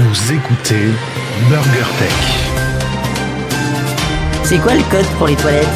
[0.00, 0.92] Vous écoutez
[1.50, 2.12] Burger Tech.
[4.44, 5.66] C'est quoi le code pour les toilettes?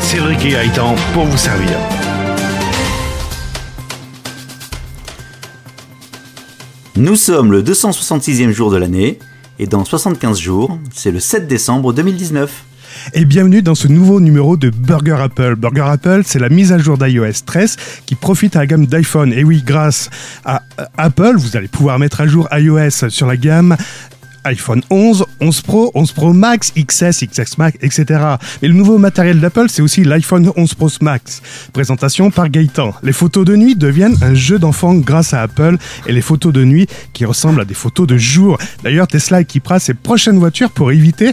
[0.00, 1.78] Cédric et Gaëtan pour vous servir.
[6.96, 9.20] Nous sommes le 266e jour de l'année,
[9.60, 12.64] et dans 75 jours, c'est le 7 décembre 2019.
[13.14, 15.56] Et bienvenue dans ce nouveau numéro de Burger Apple.
[15.56, 17.76] Burger Apple, c'est la mise à jour d'iOS 13
[18.06, 19.32] qui profite à la gamme d'iPhone.
[19.32, 20.08] Et oui, grâce
[20.44, 23.76] à euh, Apple, vous allez pouvoir mettre à jour iOS sur la gamme
[24.44, 28.20] iPhone 11, 11 Pro, 11 Pro Max, XS, XS Max, etc.
[28.60, 31.42] Mais le nouveau matériel d'Apple, c'est aussi l'iPhone 11 Pro Max.
[31.72, 32.94] Présentation par Gaëtan.
[33.02, 36.64] Les photos de nuit deviennent un jeu d'enfant grâce à Apple et les photos de
[36.64, 38.58] nuit qui ressemblent à des photos de jour.
[38.82, 41.32] D'ailleurs, Tesla équipera ses prochaines voitures pour éviter,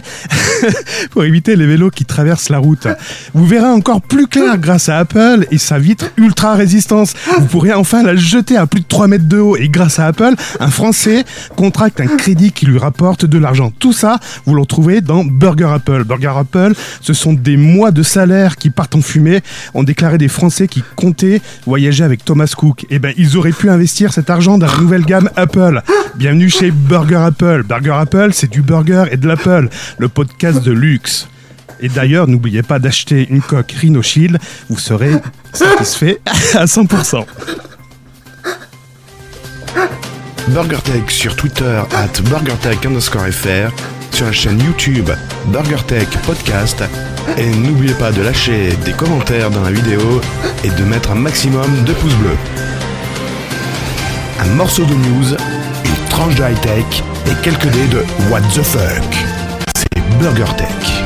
[1.10, 2.86] pour éviter les vélos qui traversent la route.
[3.34, 7.14] Vous verrez encore plus clair grâce à Apple et sa vitre ultra résistance.
[7.38, 10.06] Vous pourrez enfin la jeter à plus de 3 mètres de haut et grâce à
[10.06, 11.24] Apple, un Français
[11.56, 13.72] contracte un crédit qui lui rapporte de l'argent.
[13.78, 16.04] Tout ça, vous le retrouvez dans Burger Apple.
[16.04, 19.40] Burger Apple, ce sont des mois de salaire qui partent en fumée.
[19.72, 22.84] On déclaré des Français qui comptaient voyager avec Thomas Cook.
[22.90, 25.80] Eh ben, ils auraient pu investir cet argent dans la nouvelle gamme Apple.
[26.16, 27.62] Bienvenue chez Burger Apple.
[27.66, 31.26] Burger Apple, c'est du burger et de l'Apple, le podcast de luxe.
[31.80, 35.12] Et d'ailleurs, n'oubliez pas d'acheter une coque Rhino Shield, vous serez
[35.54, 36.20] satisfait
[36.54, 37.24] à 100%.
[40.48, 43.70] BurgerTech sur Twitter at BurgerTech underscore FR,
[44.12, 45.10] sur la chaîne YouTube
[45.46, 46.82] BurgerTech Podcast,
[47.38, 50.20] et n'oubliez pas de lâcher des commentaires dans la vidéo
[50.64, 52.36] et de mettre un maximum de pouces bleus.
[54.40, 55.36] Un morceau de news,
[55.84, 59.14] une tranche de high-tech et quelques dés de What the fuck.
[59.76, 61.04] C'est BurgerTech.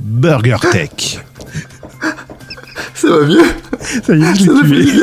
[0.00, 1.20] BurgerTech.
[2.94, 3.44] Ça va mieux?
[4.04, 5.02] Ça y est, je Ça l'ai tué.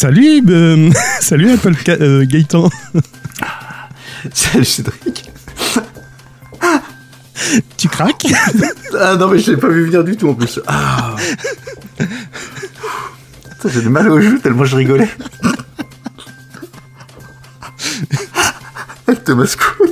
[0.00, 2.70] Salut, euh, salut Apple euh, Gaëtan.
[4.32, 5.28] Salut Cédric
[7.76, 8.28] Tu craques?
[8.96, 10.60] Ah non mais je l'ai pas vu venir du tout en plus.
[10.68, 11.16] Ah.
[13.64, 15.10] J'ai du mal aux joues tellement je rigolais.
[19.24, 19.90] Thomas Cook.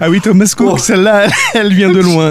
[0.00, 0.78] Ah oui, Thomas Cook, Oh.
[0.78, 2.30] celle-là, elle vient de loin.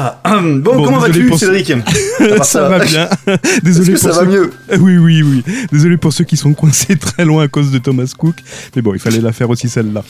[0.00, 0.20] Ouah.
[0.40, 1.72] Bon, Bon, comment vas-tu pour Cédric
[2.36, 3.08] part ça va bien.
[3.26, 4.24] Est-ce Désolé que pour ça ceux...
[4.24, 5.42] va mieux Oui, oui, oui.
[5.72, 8.36] Désolé pour ceux qui sont coincés très loin à cause de Thomas Cook.
[8.76, 10.02] Mais bon, il fallait la faire aussi celle-là.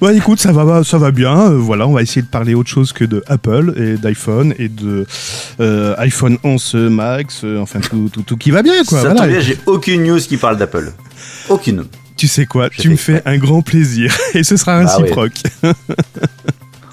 [0.00, 1.52] bon, écoute, ça va, ça va bien.
[1.52, 4.68] Euh, voilà, on va essayer de parler autre chose que de Apple et d'iPhone et
[4.68, 5.06] de
[5.60, 7.42] euh, iPhone 11 Max.
[7.44, 8.98] euh, enfin, tout, tout, tout qui va bien, quoi.
[9.00, 9.20] Ça Voilà.
[9.22, 10.92] tombe bien, j'ai aucune news qui parle d'Apple.
[11.48, 11.84] Aucune.
[12.16, 15.32] Tu sais quoi Tu me fais un grand plaisir et ce sera Bah ouais.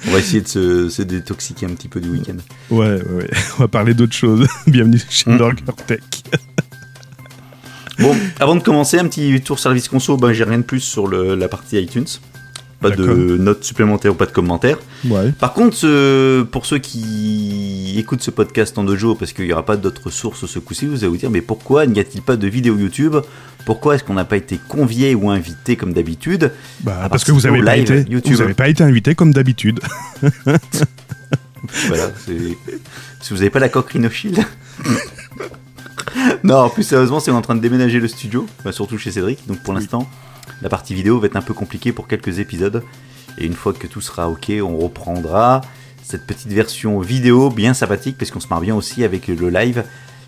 [0.06, 2.36] On va essayer de se, se détoxiquer un petit peu du week-end.
[2.70, 3.30] Ouais, ouais, ouais.
[3.58, 4.48] On va parler d'autre chose.
[4.68, 5.38] Bienvenue chez Mm.
[5.38, 6.00] Burger Tech.
[8.00, 10.18] Bon, avant de commencer, un petit tour service conso.
[10.18, 12.06] Ben, j'ai rien de plus sur le- la partie iTunes.
[12.80, 14.78] Pas de notes supplémentaires ou pas de commentaires.
[15.06, 15.32] Ouais.
[15.32, 19.52] Par contre, ce- pour ceux qui écoutent ce podcast en deux jours, parce qu'il n'y
[19.52, 22.36] aura pas d'autres sources ce coup-ci, vous allez vous dire, mais pourquoi n'y a-t-il pas
[22.36, 23.16] de vidéo YouTube
[23.68, 27.42] Pourquoi est-ce qu'on n'a pas été convié ou invité comme d'habitude Bah, parce que vous
[27.42, 29.82] participer avez au pas été, vous avez pas été invité comme d'habitude.
[31.88, 32.12] Voilà.
[33.20, 34.40] Si vous n'avez pas la coque Rhino Shield.
[36.46, 39.46] non, plus sérieusement, c'est en train de déménager le studio, enfin, surtout chez Cédric.
[39.48, 40.08] Donc pour l'instant,
[40.62, 42.84] la partie vidéo va être un peu compliquée pour quelques épisodes.
[43.38, 45.60] Et une fois que tout sera ok, on reprendra
[46.04, 49.84] cette petite version vidéo bien sympathique, parce qu'on se marre bien aussi avec le live.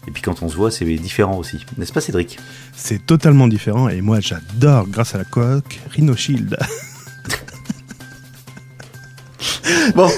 [0.10, 1.64] Et puis quand on se voit, c'est différent aussi.
[1.78, 2.40] N'est-ce pas, Cédric?
[2.76, 6.58] C'est totalement différent et moi j'adore grâce à la coque Rhino Shield.
[9.96, 10.10] Bon,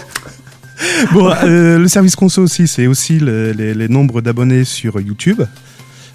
[1.13, 5.41] bon, euh, le service conso aussi, c'est aussi le- les, les nombres d'abonnés sur YouTube.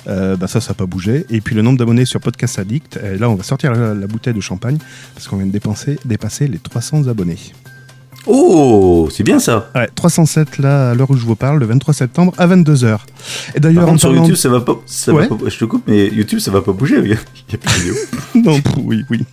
[0.09, 1.27] Euh, bah ça, ça n'a pas bougé.
[1.31, 2.99] Et puis le nombre d'abonnés sur Podcast Addict.
[3.03, 4.79] Et là, on va sortir la, la bouteille de champagne
[5.15, 7.39] parce qu'on vient de dépenser, dépasser les 300 abonnés.
[8.29, 11.95] Oh, c'est bien ça Ouais, 307 là, à l'heure où je vous parle, le 23
[11.95, 12.99] septembre à 22h.
[13.55, 14.75] Et d'ailleurs, en sur YouTube, ça va pas...
[14.85, 15.29] Ça Ouais.
[15.29, 16.97] va pas- Je te coupe, mais YouTube, ça va pas bouger.
[17.05, 17.17] Il y a
[17.59, 17.95] plus de vidéo.
[18.35, 19.25] Non, oui, oui.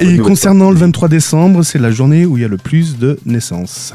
[0.00, 3.18] Et concernant le 23 décembre, c'est la journée où il y a le plus de
[3.24, 3.94] naissances.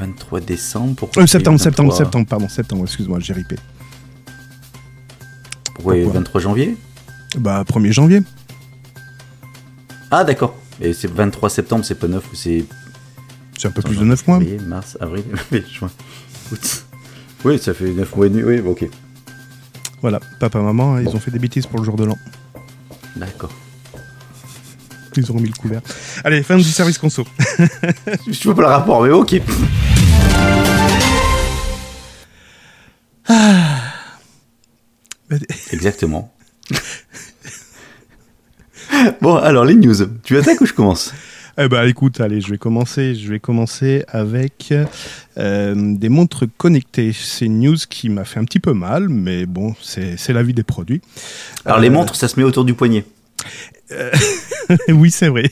[0.00, 0.94] 23 décembre.
[0.96, 2.04] Pourquoi Euh, septembre, septembre, 23?
[2.06, 3.56] septembre, pardon, septembre, excuse-moi, j'ai ripé.
[5.74, 6.76] Pourquoi 23 janvier?
[7.38, 8.22] Bah, 1er janvier.
[10.10, 10.56] Ah, d'accord.
[10.80, 12.64] Et c'est 23 septembre, c'est pas 9 ou c'est.
[13.58, 14.40] C'est un peu plus de 9 mois.
[14.66, 15.90] mars, avril, mai, juin,
[16.52, 16.84] août.
[17.44, 18.42] Oui, ça fait 9 mois et demi.
[18.42, 18.88] Oui, ok.
[20.00, 22.18] Voilà, papa, maman, ils ont fait des bêtises pour le jour de l'an.
[23.16, 23.52] D'accord.
[25.16, 25.80] Ils auront mis le couvert.
[26.24, 27.24] Allez, fin du service conso.
[28.26, 29.40] Je vois pas le rapport, mais ok.
[35.70, 36.33] Exactement.
[39.20, 39.94] bon, alors les news.
[40.22, 41.12] Tu attaques ou je commence?
[41.56, 43.14] Eh ben, écoute, allez, je vais commencer.
[43.14, 44.74] Je vais commencer avec
[45.38, 47.12] euh, des montres connectées.
[47.12, 50.42] C'est une news qui m'a fait un petit peu mal, mais bon, c'est c'est la
[50.42, 51.00] vie des produits.
[51.64, 53.04] Alors les Euh, montres, ça se met autour du poignet.
[54.88, 55.50] oui, c'est vrai.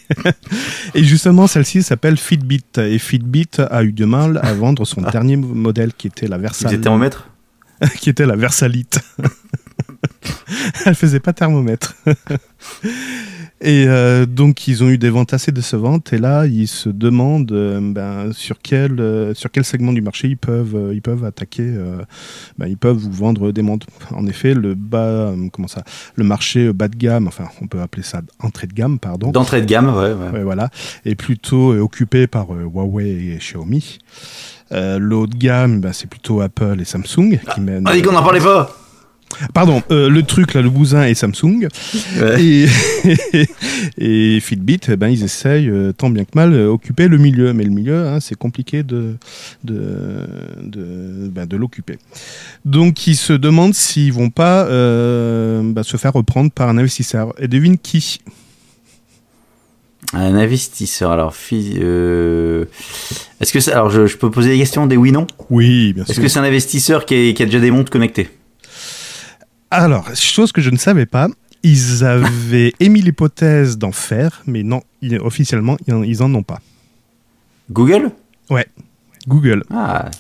[0.95, 2.65] Et justement, celle-ci s'appelle Fitbit.
[2.79, 6.43] Et Fitbit a eu du mal à vendre son dernier modèle qui était la C'est
[6.43, 7.29] Versa, des thermomètres
[8.01, 8.99] qui était la Versalite.
[10.87, 11.95] Elle faisait pas thermomètre.
[13.65, 16.13] Et euh, donc, ils ont eu des ventes assez décevantes.
[16.13, 20.29] Et là, ils se demandent euh, ben, sur, quel, euh, sur quel segment du marché
[20.29, 21.73] ils peuvent, ils peuvent attaquer.
[22.59, 23.87] ben, ils peuvent vous vendre des montres.
[24.11, 25.85] En effet, le bas, comment ça,
[26.17, 29.31] le marché bas de gamme, enfin, on peut appeler ça entrée de gamme, pardon.
[29.31, 30.13] d'entrée de gamme, ouais.
[30.13, 30.31] ouais.
[30.33, 30.71] Ouais, voilà,
[31.05, 33.99] est plutôt occupé par Huawei et Xiaomi.
[34.73, 37.85] Euh, de gamme, bah, c'est plutôt Apple et Samsung qui mènent.
[37.87, 38.77] Ah, qu'on n'en parlait pas
[39.55, 41.69] Pardon, euh, le truc là, le bousin et Samsung.
[42.21, 42.45] Ouais.
[42.45, 42.67] Et,
[43.99, 47.53] et Fitbit, eh ben, ils essayent euh, tant bien que mal euh, occuper le milieu.
[47.53, 49.17] Mais le milieu, hein, c'est compliqué de,
[49.65, 50.27] de,
[50.63, 51.99] de, ben, de l'occuper.
[52.65, 57.33] Donc ils se demandent s'ils vont pas euh, bah, se faire reprendre par un investisseur.
[57.39, 58.21] Et devine qui?
[60.15, 62.67] Un investisseur, alors, est-ce
[63.53, 66.23] que alors je, je peux poser des questions, des oui-non Oui, bien Est-ce sûr.
[66.23, 68.29] que c'est un investisseur qui, est- qui a déjà des montres connectées?
[69.75, 71.29] Alors, chose que je ne savais pas,
[71.63, 76.61] ils avaient émis l'hypothèse d'en faire, mais non, ils- officiellement, ils en- ont pas.
[77.71, 78.11] Google?
[79.27, 79.63] Google.
[79.73, 80.11] Ah,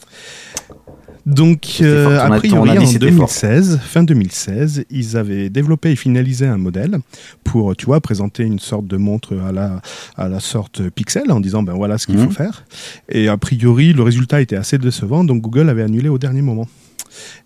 [1.26, 3.28] Donc, euh, a priori, en était fort.
[3.28, 6.98] 2016, fin 2016, ils avaient développé et finalisé un modèle
[7.44, 9.82] pour, tu vois, présenter une sorte de montre à la,
[10.16, 12.24] à la sorte Pixel en disant, ben voilà ce qu'il Mhm.
[12.26, 12.64] faut faire.
[13.08, 16.66] Et a priori, le résultat était assez décevant, donc Google avait annulé au dernier moment.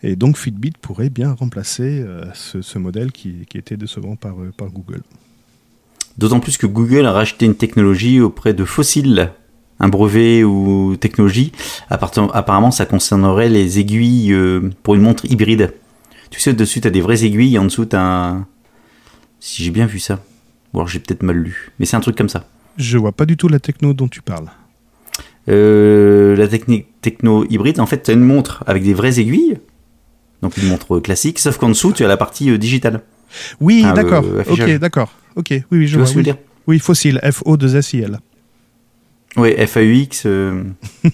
[0.03, 4.41] Et donc, Fitbit pourrait bien remplacer euh, ce, ce modèle qui, qui était décevant par,
[4.41, 5.03] euh, par Google.
[6.19, 9.33] D'autant plus que Google a racheté une technologie auprès de Fossil,
[9.81, 11.53] un brevet ou technologie.
[11.91, 15.75] Apparemment, ça concernerait les aiguilles euh, pour une montre hybride.
[16.31, 18.47] Tu sais, dessus, tu as des vraies aiguilles, et en dessous, tu un...
[19.41, 20.21] Si j'ai bien vu ça.
[20.73, 21.71] Ou alors j'ai peut-être mal lu.
[21.79, 22.49] Mais c'est un truc comme ça.
[22.79, 24.49] Je vois pas du tout la techno dont tu parles.
[25.49, 29.59] Euh, la technique techno hybride, en fait, tu as une montre avec des vraies aiguilles.
[30.43, 33.03] Donc une montre classique, sauf qu'en dessous, tu as la partie euh, digitale.
[33.61, 34.25] Oui, Ah, d'accord.
[34.49, 35.13] ok, d'accord.
[35.37, 36.13] Ok, oui, oui, je Tu vois vois.
[36.13, 36.23] ce oui.
[36.25, 36.37] dire?
[36.67, 38.19] Oui, fossile, F-O-2-S-I-L.
[39.37, 40.23] Oui, FAUX.
[40.27, 40.65] Euh...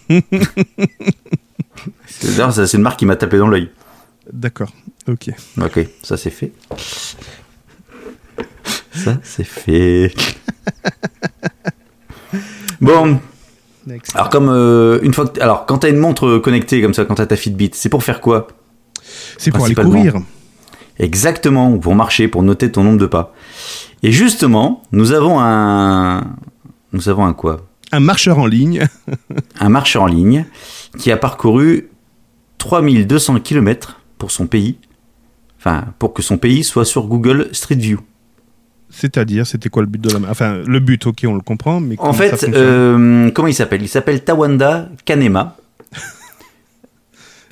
[2.07, 3.71] c'est une marque qui m'a tapé dans l'œil.
[4.33, 4.73] D'accord,
[5.09, 5.31] ok.
[5.61, 6.53] Ok, ça c'est fait.
[8.95, 10.13] Ça c'est fait.
[12.81, 13.21] Bon,
[13.87, 14.15] Next.
[14.15, 17.17] alors comme euh, une fois que, alors quand t'as une montre connectée comme ça, quand
[17.17, 18.47] t'as ta Fitbit, c'est pour faire quoi?
[19.39, 20.17] C'est pour aller courir.
[20.99, 23.35] Exactement, ou pour marcher, pour noter ton nombre de pas.
[24.03, 26.37] Et justement, nous avons un,
[26.93, 27.67] nous avons un quoi?
[27.93, 28.87] Un marcheur en ligne.
[29.61, 30.47] Un marcheur en ligne
[30.99, 31.91] qui a parcouru
[32.59, 34.79] 3200 km pour son pays.
[35.59, 38.01] Enfin, pour que son pays soit sur Google Street View.
[38.95, 40.31] C'est-à-dire, c'était quoi le but de la...
[40.31, 43.81] Enfin, le but, ok, on le comprend, mais En fait, euh, comment il s'appelle?
[43.83, 45.57] Il s'appelle Tawanda Kanema.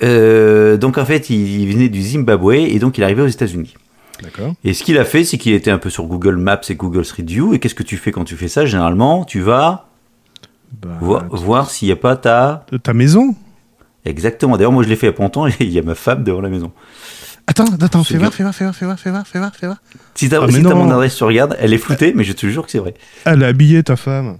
[0.03, 3.27] Euh, donc en fait, il, il venait du Zimbabwe et donc il est arrivé aux
[3.27, 3.75] États-Unis.
[4.23, 4.53] D'accord.
[4.63, 7.05] Et ce qu'il a fait, c'est qu'il était un peu sur Google Maps et Google
[7.05, 7.53] Street View.
[7.53, 8.65] Et qu'est-ce que tu fais quand tu fais ça?
[8.65, 9.89] Généralement, tu vas
[10.81, 12.65] Bah, vo- voir s'il n'y a pas ta.
[12.71, 13.35] de ta maison?
[14.05, 14.57] Exactement.
[14.57, 15.93] D'ailleurs, moi, je l'ai fait il y a pas longtemps et il y a ma
[15.95, 16.71] femme devant la maison.
[17.51, 19.65] Attends, attends, fais voir, fais voir, fais voir, fais voir, fais voir, fais voir, fais
[19.65, 19.77] voir.
[20.15, 22.65] Si t'as Ah, si mon adresse, tu regardes, elle est floutée, mais je te jure
[22.65, 22.93] que c'est vrai.
[23.25, 24.37] Elle a habillé ta femme.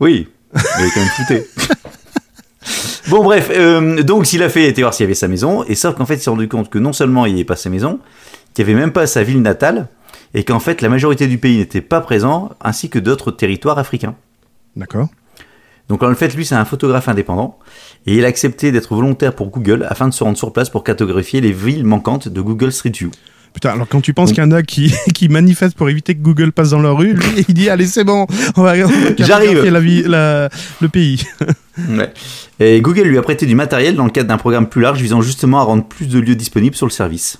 [0.00, 1.46] Oui, mais elle est quand même floutée.
[3.10, 5.74] bon, bref, euh, donc s'il a fait, était voir s'il y avait sa maison, et
[5.74, 7.68] sauf qu'en fait, il s'est rendu compte que non seulement il n'y avait pas sa
[7.68, 8.00] maison,
[8.54, 9.88] qu'il n'y avait même pas sa ville natale,
[10.32, 14.14] et qu'en fait, la majorité du pays n'était pas présent, ainsi que d'autres territoires africains.
[14.74, 15.08] D'accord.
[15.90, 17.58] Donc en fait, lui, c'est un photographe indépendant,
[18.06, 20.84] et il a accepté d'être volontaire pour Google afin de se rendre sur place pour
[20.84, 23.10] cartographier les villes manquantes de Google Street View.
[23.52, 26.22] Putain, alors quand tu penses qu'il y en a qui, qui manifestent pour éviter que
[26.22, 28.74] Google passe dans leur rue, lui, il dit allez, c'est bon, on va,
[29.18, 29.62] J'arrive.
[29.64, 30.48] la
[30.80, 31.24] le pays.
[31.88, 32.12] Ouais.
[32.60, 35.22] Et Google lui a prêté du matériel dans le cadre d'un programme plus large visant
[35.22, 37.38] justement à rendre plus de lieux disponibles sur le service.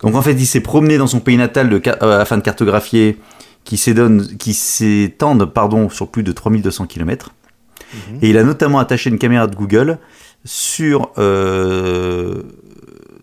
[0.00, 3.18] Donc en fait, il s'est promené dans son pays natal de euh, afin de cartographier
[3.64, 7.32] qui s'étendent pardon, sur plus de 3200 km.
[8.10, 8.18] Mhm.
[8.22, 9.98] Et il a notamment attaché une caméra de Google
[10.44, 12.42] sur euh,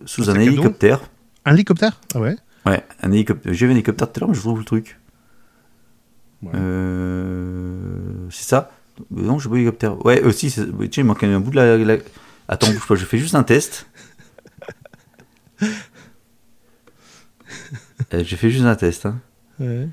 [0.06, 1.00] sous Un hélicoptère.
[1.44, 2.00] Un hélicoptère?
[2.14, 2.36] Ah ouais
[2.66, 3.52] Ouais, un hélicoptère.
[3.52, 4.98] J'ai vu un hélicoptère tout à l'heure, mais je trouve le truc.
[6.42, 6.50] Ouais.
[6.54, 8.70] Euh, c'est ça?
[9.00, 10.04] Euh, Non, je vois l'hélicoptère.
[10.04, 11.76] Ouais, aussi, c'est- tiens, il manque un bout de la.
[11.78, 11.96] la-
[12.48, 13.86] Attends, bouge pas, je fais juste un test.
[18.14, 19.06] Euh, J'ai fait juste un test.
[19.06, 19.20] Hein.
[19.60, 19.88] Ouais.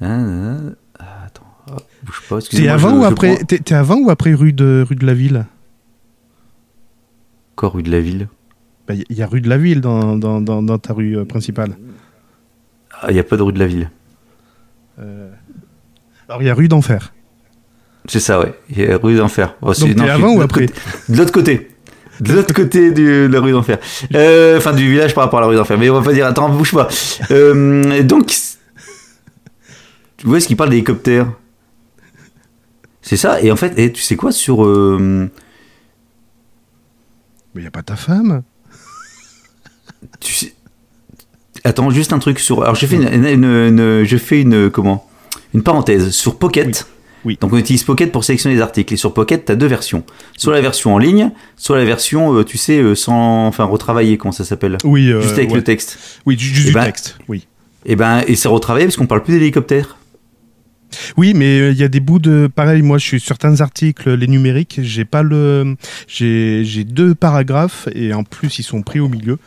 [0.00, 0.60] Hein, hein.
[0.70, 0.74] Ah,
[2.04, 2.40] bouge pas.
[2.40, 5.14] T'es avant je- ou je après prends- avant ou après rue de rue de la
[5.14, 5.46] ville?
[7.56, 8.28] Encore rue de la ville.
[8.86, 11.24] Bah, Il y a rue de la ville dans, dans, dans, dans ta rue euh,
[11.24, 11.76] principale.
[13.00, 13.90] Ah, il n'y a pas de rue de la ville.
[15.00, 15.30] Euh,
[16.28, 17.12] Alors il y a rue d'enfer.
[18.06, 18.54] C'est ça, ouais.
[18.70, 19.54] Il y a rue d'enfer.
[19.60, 21.68] Oh, Donc non, suis avant de ou l'autre après côté- De l'autre côté.
[22.20, 23.78] De l'autre côté du- de la rue d'enfer.
[24.14, 25.78] Euh, Enfin, du village par rapport à la rue d'enfer.
[25.78, 26.88] Mais on va pas dire, attends, bouge pas.
[27.30, 28.26] Euh, donc,
[30.16, 31.30] tu vois, est-ce qu'il parle d'hélicoptère?
[33.08, 33.40] C'est ça.
[33.40, 34.66] Et en fait, et tu sais quoi sur.
[34.66, 35.30] euh,
[37.54, 38.42] Mais il n'y a pas ta femme.
[40.20, 40.52] tu sais...
[41.64, 42.62] Attends, juste un truc sur.
[42.62, 45.08] Alors, j'ai fait une, une- une- je fais une comment
[45.54, 46.86] Une parenthèse sur Pocket.
[47.24, 47.38] Oui.
[47.40, 48.92] Donc, on utilise Pocket pour sélectionner les articles.
[48.92, 50.04] Et sur Pocket, tu as deux versions.
[50.36, 54.18] Soit la version en ligne, soit la version, euh, tu sais, euh, sans, enfin, retravaillée,
[54.18, 54.76] comment ça s'appelle?
[54.84, 55.56] Oui, euh, Juste avec ouais.
[55.56, 55.98] le texte.
[56.26, 57.16] Oui, ju- juste Eh du ben- texte.
[57.26, 57.46] Oui.
[57.86, 59.96] Et ben, et c'est retravaillé parce qu'on parle plus d'hélicoptère.
[61.18, 62.80] Oui, mais euh, il y a des bouts de pareil.
[62.80, 65.74] Moi, je suis sur certains articles, les numériques, j'ai pas le,
[66.06, 69.38] j'ai j'ai deux paragraphes et en plus ils sont pris au milieu.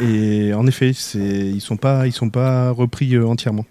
[0.00, 3.64] Et en effet, c'est ils sont pas ils sont pas repris euh, entièrement.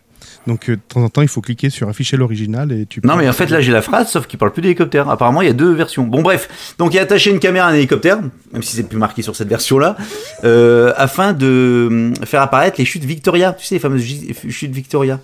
[0.47, 3.01] Donc euh, de temps en temps, il faut cliquer sur afficher l'original et tu.
[3.03, 5.09] Non, mais en fait, là, j'ai la phrase, sauf qu'il parle plus d'hélicoptère.
[5.09, 6.05] Apparemment, il y a deux versions.
[6.05, 6.75] Bon, bref.
[6.77, 8.21] Donc, il a attaché une caméra à un hélicoptère,
[8.53, 9.97] même si c'est plus marqué sur cette version-là,
[10.45, 13.51] euh, afin de faire apparaître les chutes Victoria.
[13.51, 14.05] Tu sais, les fameuses
[14.49, 15.19] chutes Victoria.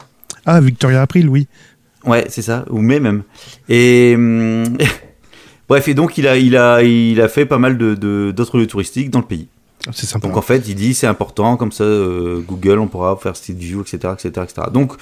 [0.46, 1.48] Ah, Victoria April, oui.
[2.06, 3.24] Ouais, c'est ça, ou mai même.
[3.70, 4.64] Et hum,
[5.70, 8.58] bref, et donc il a, il a, il a fait pas mal de de- d'autres
[8.58, 9.48] lieux touristiques dans le pays.
[9.92, 10.28] C'est sympa.
[10.28, 13.54] Donc en fait, il dit c'est important, comme ça euh, Google, on pourra faire Street
[13.54, 14.68] View, etc., etc., etc.
[14.74, 14.94] Donc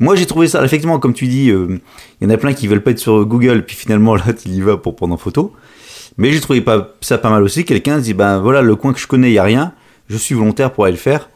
[0.00, 1.78] moi j'ai trouvé ça, effectivement, comme tu dis, euh,
[2.20, 4.54] il y en a plein qui veulent pas être sur Google, puis finalement là il
[4.54, 5.52] y va pour prendre en photo.
[6.18, 7.64] Mais j'ai trouvé pas, ça pas mal aussi.
[7.64, 9.72] Quelqu'un dit ben voilà le coin que je connais, il y a rien,
[10.08, 11.28] je suis volontaire pour aller le faire.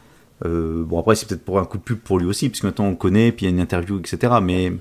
[0.45, 2.85] Euh, bon après c'est peut-être pour un coup de pub pour lui aussi, puisque maintenant
[2.85, 4.33] on connaît, puis il y a une interview, etc.
[4.41, 4.73] Mais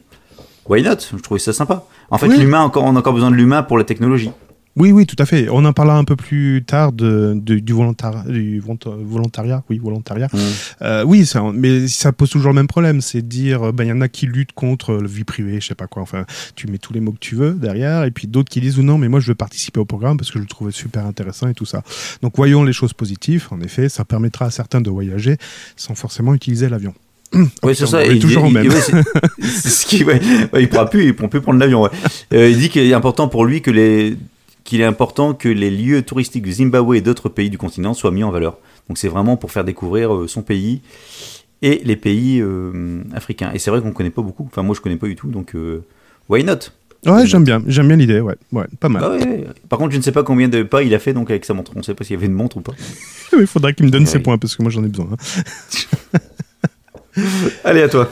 [0.69, 0.97] why not?
[1.13, 1.85] Je trouvais ça sympa.
[2.11, 2.39] En fait, Oui.
[2.39, 4.31] l'humain encore, on a encore besoin de l'humain pour la technologie.
[4.77, 5.49] Oui, oui, tout à fait.
[5.51, 9.65] On en parlera un peu plus tard de, de- du, volontar- du volonta- volontariat.
[9.69, 10.29] Oui, volontariat.
[10.83, 13.89] Euh, oui, ça, mais ça pose toujours le même problème, c'est de dire, ben il
[13.89, 16.03] y en a qui luttent contre la vie privée, je sais pas quoi.
[16.03, 18.79] Enfin, tu mets tous les mots que tu veux derrière, et puis d'autres qui disent
[18.79, 21.05] ou non, mais moi je veux participer au programme parce que je le trouvais super
[21.07, 21.83] intéressant et tout ça.
[22.23, 23.49] Donc voyons les choses positives.
[23.51, 25.39] En effet, ça permettra à certains de voyager
[25.75, 26.95] sans forcément utiliser l'avion.
[27.63, 28.05] Oui, c'est ça.
[28.07, 28.65] il toujours au même.
[28.65, 28.93] il- ouais, c'est
[29.43, 30.21] c'est ce qui, ouais,
[30.53, 31.89] ouais, il pourra plus, il pourra plus prendre l'avion.
[32.33, 34.17] Euh, il dit qu'il est important pour lui que les,
[34.65, 38.11] qu'il est important que les lieux touristiques du Zimbabwe et d'autres pays du continent soient
[38.13, 38.57] mis en valeur.
[38.89, 40.81] Donc c'est vraiment pour faire découvrir euh, son pays
[41.61, 43.51] et les pays euh, africains.
[43.53, 44.47] Et c'est vrai qu'on connaît pas beaucoup.
[44.51, 45.29] Enfin moi je connais pas du tout.
[45.29, 45.85] Donc euh,
[46.31, 46.71] why not?
[47.07, 49.03] Ouais, j'aime bien, j'aime bien l'idée, ouais, ouais, pas mal.
[49.03, 49.45] Bah ouais.
[49.69, 51.53] Par contre je ne sais pas combien de pas il a fait donc avec sa
[51.55, 51.73] montre.
[51.77, 52.73] On ne sait pas s'il y avait une montre ou pas.
[53.39, 54.09] Il faudrait qu'il me donne Ouais.
[54.09, 55.09] ses points parce que moi j'en ai besoin.
[55.13, 56.19] hein.
[57.65, 58.11] Allez à toi.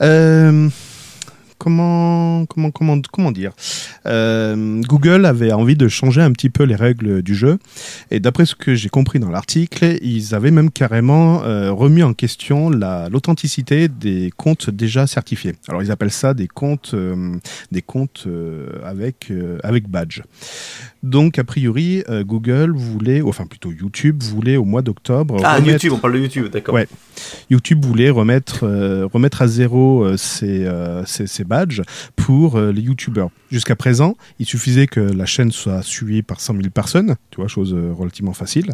[0.00, 0.68] Euh,
[1.58, 3.52] comment, comment, comment, comment dire?
[4.06, 7.58] Euh, Google avait envie de changer un petit peu les règles du jeu.
[8.10, 12.14] Et d'après ce que j'ai compris dans l'article, ils avaient même carrément euh, remis en
[12.14, 15.54] question la- l'authenticité des comptes déjà certifiés.
[15.68, 17.36] Alors ils appellent ça des comptes, euh,
[17.70, 18.26] des comptes
[18.84, 20.22] avec, avec badge.
[21.04, 25.92] Donc a priori, Google voulait, enfin plutôt YouTube voulait au mois d'octobre Ah remettre- YouTube,
[25.94, 26.74] on parle de YouTube, d'accord.
[26.74, 26.86] Ouais.
[27.50, 31.82] YouTube voulait remettre, euh, remettre à zéro euh, ses, euh, ses- ses badges
[32.16, 33.28] pour euh, les YouTubers.
[33.50, 37.48] Jusqu'à présent, il suffisait que la chaîne soit suivie par 100 000 personnes, tu vois,
[37.48, 38.70] chose euh, relativement facile,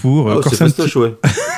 [0.00, 1.14] pour euh, Oh, c'est un ouais.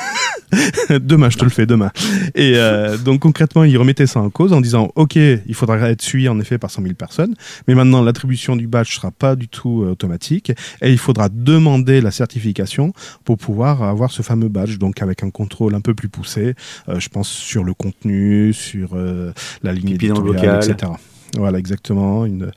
[0.89, 1.91] demain, je te le fais demain.
[2.35, 6.01] Et euh, donc concrètement, il remettait ça en cause en disant, ok, il faudra être
[6.01, 7.35] suivi en effet par 100 000 personnes,
[7.67, 12.01] mais maintenant l'attribution du badge sera pas du tout euh, automatique et il faudra demander
[12.01, 12.93] la certification
[13.23, 16.55] pour pouvoir avoir ce fameux badge, donc avec un contrôle un peu plus poussé,
[16.89, 19.31] euh, je pense sur le contenu, sur euh,
[19.63, 20.91] la ligne éditoriale, etc.
[21.37, 22.51] Voilà, exactement, une,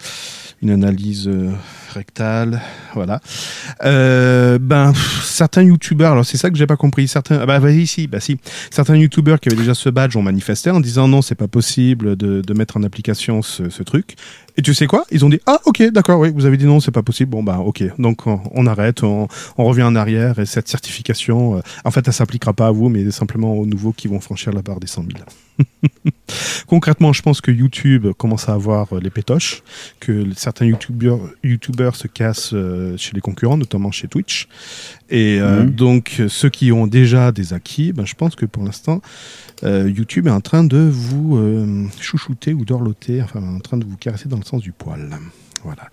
[0.63, 1.51] une analyse euh,
[2.95, 3.21] voilà.
[3.85, 7.71] Euh, ben, certains youtubeurs, alors c'est ça que j'ai pas compris, certains, ah bah, bah,
[7.71, 8.39] ici, bah si,
[8.71, 12.17] certains youtubeurs qui avaient déjà ce badge ont manifesté en disant non, c'est pas possible
[12.17, 14.17] de, mettre en application ce, truc.
[14.57, 15.05] Et tu sais quoi?
[15.11, 17.43] Ils ont dit ah ok d'accord oui vous avez dit non c'est pas possible bon
[17.43, 21.91] bah ok donc on, arrête on, on revient en arrière et cette certification euh, en
[21.91, 24.81] fait elle s'appliquera pas à vous mais simplement aux nouveaux qui vont franchir la barre
[24.81, 25.05] des 100
[25.59, 25.69] 000.
[26.67, 29.63] Concrètement je pense que YouTube commence à avoir euh, les pétoches
[30.01, 34.49] que certains youtubeurs youtubeurs se cassent euh, chez les concurrents notamment chez Twitch
[35.11, 35.71] et euh, Mhm.
[35.71, 39.01] donc ceux qui ont déjà des acquis ben, je pense que pour l'instant
[39.63, 41.39] euh, YouTube est en train de vous
[42.01, 45.09] chouchouter ou dorloter, enfin en train de vous caresser dans le sens du poil.
[45.65, 45.89] Voilà.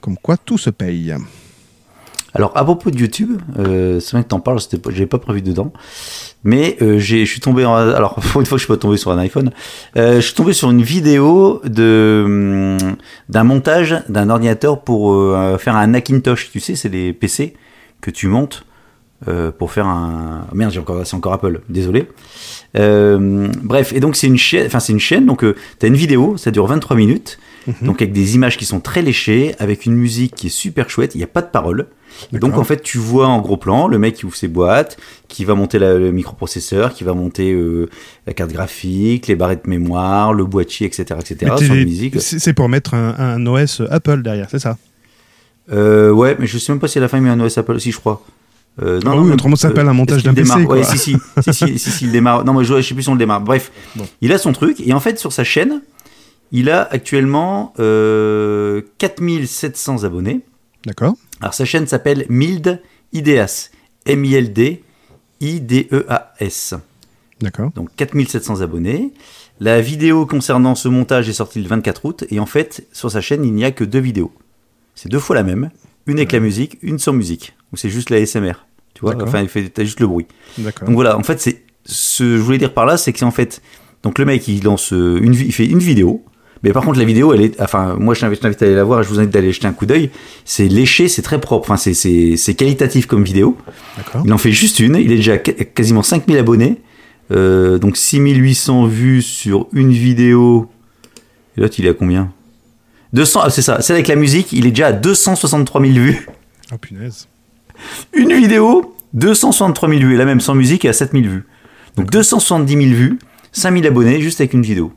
[0.00, 1.14] Comme quoi tout se paye.
[2.34, 5.72] Alors, à propos de YouTube, euh, c'est vrai que t'en parles, j'avais pas prévu dedans.
[6.42, 8.76] Mais euh, j'ai- je suis tombé en, alors pour une fois que je suis pas
[8.78, 9.50] tombé sur un iPhone,
[9.96, 12.96] euh, je suis tombé sur une vidéo de hum,
[13.28, 16.50] d'un montage d'un ordinateur pour euh, faire un Macintosh.
[16.50, 17.54] Tu sais, c'est les PC
[18.00, 18.64] que tu montes
[19.28, 20.72] euh, pour faire un merde.
[20.72, 21.60] J'ai encore c'est encore Apple.
[21.68, 22.08] Désolé.
[22.76, 25.24] Euh, bref, et donc c'est une chaîne, enfin c'est une chaîne.
[25.26, 27.38] Donc euh, t'as une vidéo, ça dure 23 minutes,
[27.80, 31.14] donc avec des images qui sont très léchées, avec une musique qui est super chouette.
[31.14, 31.86] Il n'y a pas de parole.
[32.32, 34.96] Et donc en fait, tu vois en gros plan le mec qui ouvre ses boîtes,
[35.28, 37.88] qui va monter la- le microprocesseur, qui va monter euh,
[38.26, 41.52] la carte graphique, les barrettes de mémoire, le boîtier, etc., etc.
[41.70, 42.20] Mais.
[42.20, 44.76] C'est pour mettre un, un OS Apple derrière, c'est ça?
[45.72, 47.56] Euh, ouais, mais je sais même pas si à la fin il met un OS
[47.58, 48.22] Apple aussi, je crois.
[48.82, 50.76] Euh, Ah oui, autrement, ça s'appelle un montage d'un PC, quoi.
[50.76, 52.44] Ouais, si, si, si, si, si, si, il démarre.
[52.44, 53.40] Non, moi, je, je sais plus si on le démarre.
[53.40, 54.04] Bref, Bon.
[54.20, 55.80] il a son truc, et en fait, sur sa chaîne,
[56.52, 60.40] il a actuellement euh, 4700 abonnés.
[60.86, 62.80] D'accord Alors, sa chaîne s'appelle Mild
[63.12, 63.68] Ideas.
[64.06, 64.82] M-I-L-D
[65.42, 66.74] I-D-E-A-S.
[67.42, 67.70] D'accord.
[67.74, 69.12] Donc 4700 abonnés.
[69.60, 73.20] La vidéo concernant ce montage est sortie le 24 août et en fait sur sa
[73.20, 74.32] chaîne il n'y a que deux vidéos.
[74.94, 75.70] C'est deux fois la même,
[76.06, 77.54] une avec la musique, une sans musique.
[77.74, 78.64] Ou c'est juste la SMR.
[78.94, 80.26] Tu vois, enfin il fait t'as juste le bruit.
[80.56, 80.88] D'accord.
[80.88, 83.30] Donc voilà, en fait c'est ce je voulais dire par là c'est que c'est en
[83.30, 83.60] fait
[84.02, 86.24] donc le mec il lance euh, une il fait une vidéo.
[86.64, 89.00] Mais par contre la vidéo elle est enfin moi je t'invite à aller la voir
[89.00, 90.10] et je vous invite d'aller jeter un coup d'œil.
[90.44, 93.56] C'est léché, c'est très propre, enfin c'est qualitatif comme vidéo.
[93.96, 94.22] D'accord.
[94.24, 96.80] Il en fait juste une, il est déjà ca- quasiment 5000 abonnés,
[97.32, 100.68] euh, donc 6800 vues sur une vidéo.
[101.56, 102.32] Et l'autre, il est à combien?
[103.12, 106.26] 200, ah, c'est ça, celle avec la musique, il est déjà à 263 000 vues.
[106.72, 107.28] Oh punaise.
[108.16, 111.44] Une vidéo, 263 000 vues, et la même sans musique est à 7000 vues.
[111.96, 113.18] Donc 270 000 vues,
[113.52, 114.92] 5000 abonnés juste avec une vidéo.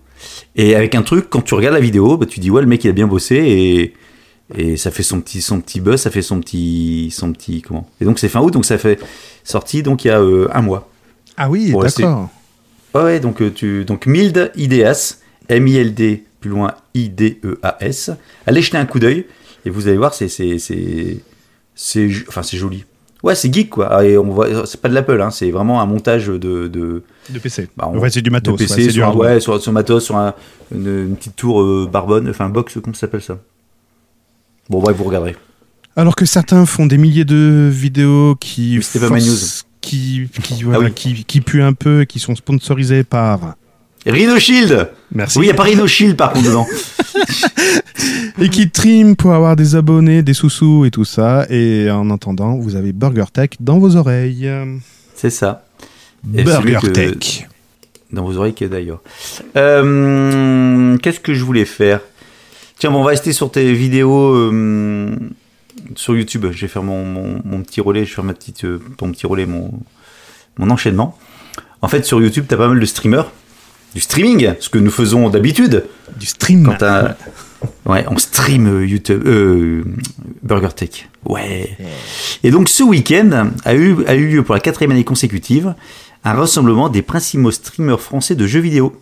[0.55, 2.83] Et avec un truc, quand tu regardes la vidéo, bah, tu dis ouais, le mec
[2.83, 3.93] il a bien bossé et,
[4.55, 7.89] et ça fait son petit, son petit buzz, ça fait son petit, son petit comment?
[8.01, 8.99] Et donc c'est fin août, donc ça fait
[9.43, 10.89] sorti donc il y a euh, un mois.
[11.37, 12.29] Ah oui, d'accord.
[12.95, 15.17] Ouais, ouais, donc euh, tu donc Mild Ideas,
[15.49, 18.11] M I L D plus loin I D E A S.
[18.45, 19.25] Allez jeter un coup d'œil
[19.65, 20.57] et vous allez voir c'est c'est
[21.75, 22.85] c'est enfin c'est joli.
[23.23, 24.03] Ouais, c'est geek quoi.
[24.05, 27.39] Et on voit c'est pas de l'Apple hein, c'est vraiment un montage de de De
[27.39, 27.67] PC.
[27.75, 28.53] bah, on- ouais, c'est du matos.
[28.53, 29.33] de PC ouais, du sur, un- hardware.
[29.35, 30.33] ouais, sur, sur matos sur un-
[30.73, 33.37] une, une petite tour euh, barbonne, enfin box comment ça s'appelle ça?
[34.69, 35.35] Bon bref, vous regarderez.
[35.95, 40.91] Alors que certains font des milliers de vidéos qui forcent- qui qui, voilà, oui.
[40.93, 43.55] qui qui puent un peu, qui sont sponsorisés par.
[44.05, 45.37] Rhino Shield Merci.
[45.39, 46.65] Oui, il y a pas Rhino Shield par contre dedans.
[48.39, 51.45] Et qui triment pour avoir des abonnés, des sous-sous et tout ça.
[51.49, 54.49] Et en attendant, vous avez Burger Tech dans vos oreilles.
[55.15, 55.63] C'est ça.
[56.43, 57.47] Burger que- Tech.
[58.11, 59.01] Dans vos oreilles d'ailleurs.
[59.57, 61.99] Euh, Qu'est-ce que je voulais faire?
[62.79, 65.15] Tiens, bon, on va rester sur tes vidéos euh,
[65.95, 66.45] sur YouTube.
[66.51, 69.11] Je vais faire mon, mon- mon petit relais, je vais faire ma petite, euh, ton
[69.11, 69.71] petit relais, mon,
[70.57, 71.17] mon enchaînement.
[71.81, 73.29] En fait, sur YouTube, tu as pas mal de streamers.
[73.95, 75.85] Du streaming, ce que nous faisons d'habitude.
[76.19, 76.63] Du stream.
[76.65, 77.17] Quand t'as-
[77.87, 79.83] Ouais, on stream euh, YouTube, euh,
[80.43, 81.09] Burger Tech.
[81.25, 81.75] Ouais.
[82.43, 85.73] Et donc ce week-end a eu, a eu lieu pour la quatrième année consécutive
[86.29, 88.99] un rassemblement des principaux streamers français de jeux vidéo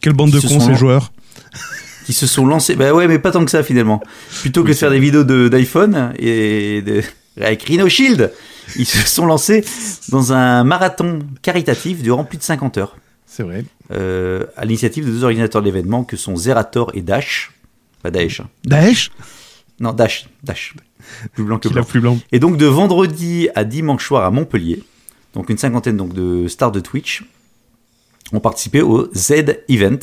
[0.00, 1.12] Quelle bande de cons ces joueurs.
[2.06, 2.74] qui se sont lancés.
[2.74, 4.00] Bah ouais, mais pas tant que ça finalement.
[4.40, 7.02] Plutôt que de faire des vidéos de- d'iPhone et de,
[7.40, 8.32] avec Rhino Shield,
[8.76, 9.64] ils se sont lancés
[10.08, 12.96] dans un marathon caritatif durant plus de 50 heures.
[13.26, 13.64] C'est vrai.
[13.92, 17.52] euh, à l'initiative de deux organisateurs de l'événement que sont Zerator et Dash.
[18.02, 18.40] Pas Daesh.
[18.40, 18.48] hein.
[18.64, 19.10] Daesh?
[19.80, 20.28] Non, Dash.
[20.42, 20.74] Dash.
[21.34, 21.84] Plus blanc que blanc.
[21.84, 22.18] plus blanc.
[22.32, 24.82] Et donc de vendredi à dimanche soir à Montpellier,
[25.34, 27.24] donc une cinquantaine donc de stars de Twitch
[28.32, 29.98] ont participé au Z Event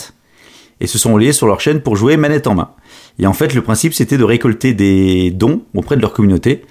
[0.79, 2.71] et se sont reliés sur leur chaîne pour jouer manette en main.
[3.19, 6.63] Et en fait, le principe c'était de récolter des dons auprès de leur communauté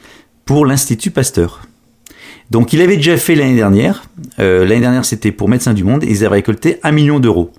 [0.44, 1.62] pour l'Institut Pasteur.
[2.50, 4.04] Donc il avait déjà fait l'année dernière.
[4.38, 7.50] Euh, l'année dernière c'était pour Médecins du Monde et ils avaient récolté 1 million d'euros.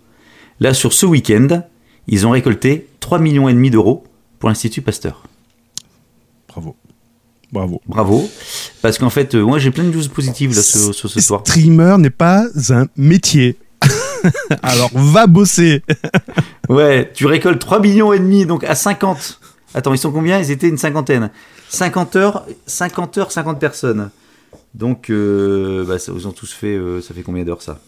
[0.59, 1.63] Là sur ce week-end,
[2.07, 4.03] ils ont récolté 3 millions et demi d'euros
[4.39, 5.23] pour l'Institut Pasteur.
[7.55, 7.81] Bravo.
[7.87, 8.29] Bravo.
[8.81, 11.39] Parce qu'en fait, euh, moi j'ai plein de news positives là sur, sur ce soir.
[11.45, 13.55] Streamer n'est pas un métier.
[14.61, 15.81] Alors va bosser.
[16.67, 19.39] Ouais, tu récoltes 3 millions et demi, donc à 50.
[19.75, 20.39] Attends, ils sont combien?
[20.39, 21.29] Ils étaient une cinquantaine.
[21.69, 24.09] 50 heures, 50 heures, 50 personnes.
[24.73, 27.79] Donc, euh, bah, ça, ils ont tous fait, euh, ça fait combien d'heures ça?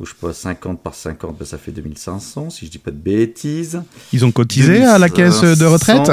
[0.00, 3.80] Bouge pas, 50 par 50, bah, ça fait 2500, si je dis pas de bêtises.
[4.12, 6.10] Ils ont cotisé à la caisse de retraite?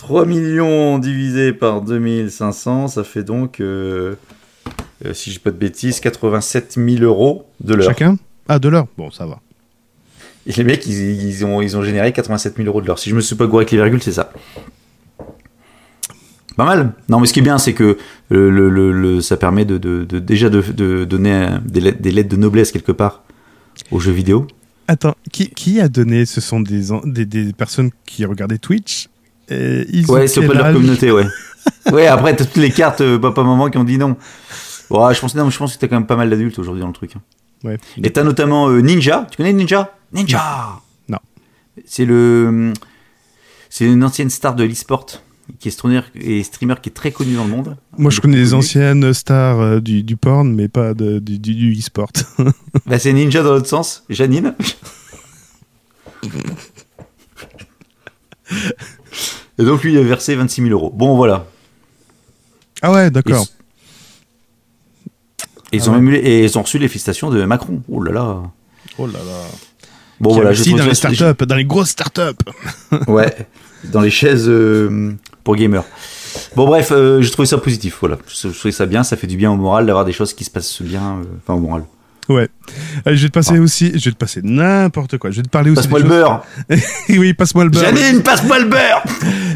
[0.00, 4.14] 3 millions divisé par 2500, ça fait donc, euh,
[5.04, 7.86] euh, si je dis pas de bêtises, 87 000 euros de l'heure.
[7.88, 8.16] Chacun?
[8.48, 9.40] Ah, de l'heure Bon, ça va.
[10.46, 12.98] Et les mecs, ils, ils ont, ils ont généré 87 000 euros de l'heure.
[12.98, 14.32] Si je me suis pas gouré avec les virgules, c'est ça.
[16.56, 16.94] Pas mal.
[17.10, 17.98] Non, mais ce qui est bien, c'est que
[18.30, 21.80] le, le- le- le- ça permet de, de- de- déjà de, de donner euh, des
[21.80, 23.22] lettres, des lettres de noblesse quelque part
[23.90, 24.46] aux jeux vidéo.
[24.88, 26.24] Attends, qui, qui a donné?
[26.24, 29.09] Ce sont des, des personnes qui regardaient Twitch?
[29.50, 31.26] Et ils ont Ouais, c'est auprès de leur communauté, ouais.
[31.92, 34.16] ouais, après, t'as toutes les cartes euh, papa-maman qui ont dit non.
[34.90, 36.88] Ouais, je pense, non, je pense que t'as quand même pas mal d'adultes aujourd'hui dans
[36.88, 37.12] le truc.
[37.16, 37.20] hein.
[37.62, 37.76] Ouais.
[38.02, 39.26] Et t'as notamment euh, Ninja.
[39.30, 39.92] Tu connais Ninja?
[40.12, 41.18] Ninja Non.
[41.84, 42.72] C'est le.
[43.68, 45.06] C'est une ancienne star de l'e-sport
[45.58, 47.76] qui est streamer, et streamer qui est très connu dans le monde.
[47.98, 51.54] Moi, je connais les anciennes stars euh, du, du porn, mais pas de, du, du,
[51.54, 52.10] du e-sport.
[52.86, 54.54] Bah, c'est Ninja dans l'autre sens, Janine.
[59.60, 60.90] et donc lui, il a versé 26 000 euros.
[60.94, 61.46] Bon, voilà.
[62.82, 63.46] ah ouais, d'accord.
[65.72, 66.00] et ils Ah ont ouais.
[66.00, 67.82] même eu- et ils ont reçu les félicitations de Macron.
[67.88, 68.42] Oh là là.
[68.98, 69.46] Oh là là.
[70.20, 72.44] Bon Qui voilà, je dans les trouve ça- startups, dans les grosses startups.
[73.06, 73.34] Ouais,
[73.84, 75.84] dans les chaises euh, pour gamers.
[76.56, 77.96] Bon bref, euh, j'ai trouvé ça positif.
[78.00, 79.02] Voilà, je, je trouvais ça bien.
[79.02, 81.18] Ça fait du bien au moral d'avoir des choses qui se passent bien.
[81.20, 81.84] euh, Enfin au moral.
[82.30, 82.48] Ouais.
[83.04, 83.60] Allez, je vais te passer Ah.
[83.60, 85.32] aussi, je vais te passer n'importe quoi.
[85.32, 85.82] Je vais te parler aussi.
[85.82, 86.44] Passe-moi le beurre.
[87.08, 87.84] oui, passe-moi le beurre.
[87.96, 89.02] Janine, passe-moi le beurre.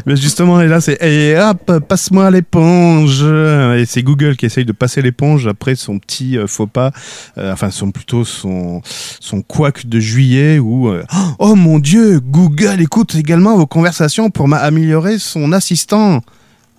[0.05, 3.23] Mais justement, et là, c'est et hop, passe-moi l'éponge.
[3.23, 6.91] Et c'est Google qui essaye de passer l'éponge après son petit euh, faux pas,
[7.37, 11.03] euh, enfin, son plutôt son son couac de juillet où euh,
[11.39, 16.21] oh mon Dieu, Google écoute également vos conversations pour améliorer son assistant.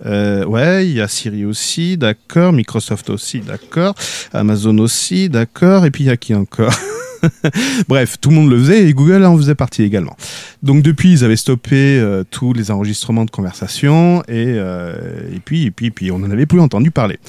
[0.05, 3.95] Euh, ouais, il y a Siri aussi, d'accord, Microsoft aussi, d'accord,
[4.33, 6.73] Amazon aussi, d'accord, et puis il y a qui encore
[7.87, 10.15] Bref, tout le monde le faisait et Google en faisait partie également.
[10.63, 14.95] Donc depuis, ils avaient stoppé euh, tous les enregistrements de conversations et, euh,
[15.33, 17.19] et puis et puis et puis on n'en avait plus entendu parler.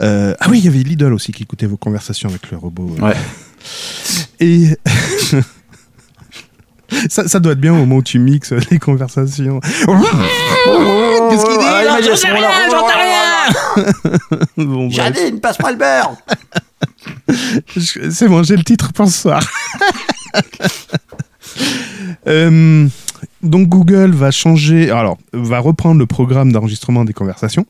[0.00, 2.94] Euh, ah oui, il y avait Lidl aussi qui écoutait vos conversations avec le robot.
[3.00, 3.14] Ouais.
[4.40, 4.68] Et
[7.08, 9.60] ça, ça doit être bien au moment où tu mixes les conversations.
[9.60, 13.12] Qu'est-ce qu'il dit Ah, J'en sais rien, l'a- j'en sais rien.
[14.56, 14.90] Bon.
[14.90, 16.16] Janine, passe-moi le beurre.
[18.10, 19.42] C'est bon, j'ai le titre pour ce soir.
[22.26, 22.88] Euh,
[23.42, 27.66] donc Google va changer, alors va reprendre le programme d'enregistrement des conversations,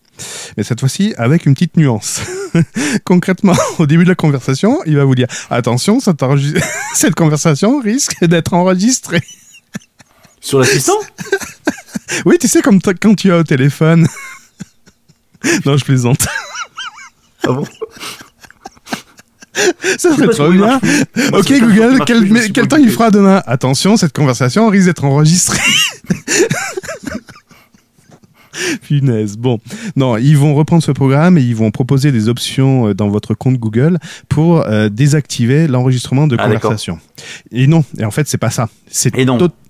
[0.57, 2.21] mais cette fois-ci avec une petite nuance.
[3.05, 8.55] Concrètement, au début de la conversation, il va vous dire attention, cette, conversation risque d'être
[8.55, 9.23] enregistrée.
[10.41, 10.99] Sur l'assistant?
[12.25, 14.07] Oui, tu sais comme quand tu as au téléphone.
[15.65, 16.29] non, je plaisante.
[17.43, 17.65] Ah bon?
[19.99, 20.81] Ça serait trop bien.
[21.31, 23.43] Moi, Ok Google, quel, mais temps il fera demain?
[23.47, 25.59] Attention, cette conversation risque d'être enregistrée.
[28.83, 29.37] Punaise.
[29.37, 29.59] Bon,
[29.97, 33.35] non, ils vont reprendre ce programme et ils vont proposer des options euh, dans votre
[33.35, 36.99] compte Google pour euh, désactiver l'enregistrement de Ah, conversation.
[37.53, 38.69] Et non, et en fait, c'est pas ça.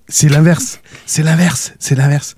[0.07, 0.79] C'est l'inverse.
[1.05, 1.73] C'est l'inverse.
[1.79, 2.35] C'est l'inverse.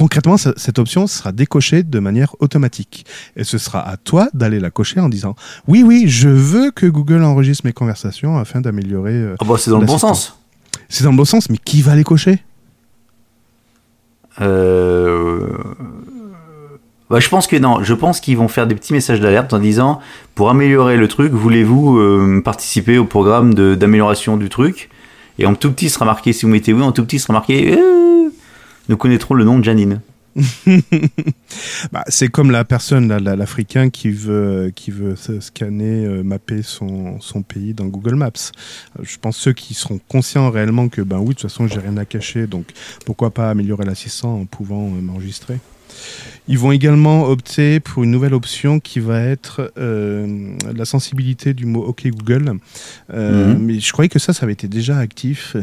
[0.00, 3.04] Concrètement, ce- cette option sera décochée de manière automatique.
[3.36, 5.34] Et ce sera à toi d'aller la cocher en disant
[5.68, 9.12] Oui, oui, je veux que Google enregistre mes conversations afin d'améliorer.
[9.12, 10.38] euh, Ah bah c'est dans le bon sens.
[10.88, 12.42] C'est dans le bon sens, mais qui va les cocher?
[14.40, 15.48] Euh...
[17.10, 17.82] Bah, je pense que non.
[17.82, 20.00] Je pense qu'ils vont faire des petits messages d'alerte en disant
[20.34, 24.88] pour améliorer le truc, voulez-vous euh, participer au programme d'amélioration du truc?
[25.38, 27.76] Et en tout petit sera marqué, si vous mettez oui, en tout petit sera marqué
[27.78, 28.30] euh,
[28.90, 30.00] nous connaîtrons le nom de Janine.
[31.92, 37.42] bah, C'est comme la personne, l'Africain, qui veut, qui veut scanner, euh, mapper son, son
[37.42, 38.32] pays dans Google Maps.
[38.98, 41.78] Euh, Je pense ceux qui seront conscients réellement que, ben oui, de toute façon, j'ai
[41.78, 42.66] rien à cacher, donc
[43.06, 45.58] pourquoi pas améliorer l'assistant en pouvant euh, m'enregistrer.
[46.48, 51.64] Ils vont également opter pour une nouvelle option qui va être euh, la sensibilité du
[51.64, 52.58] mot OK Google.
[53.12, 53.58] Euh, Mhm.
[53.58, 55.56] Mais je croyais que ça, ça avait été déjà actif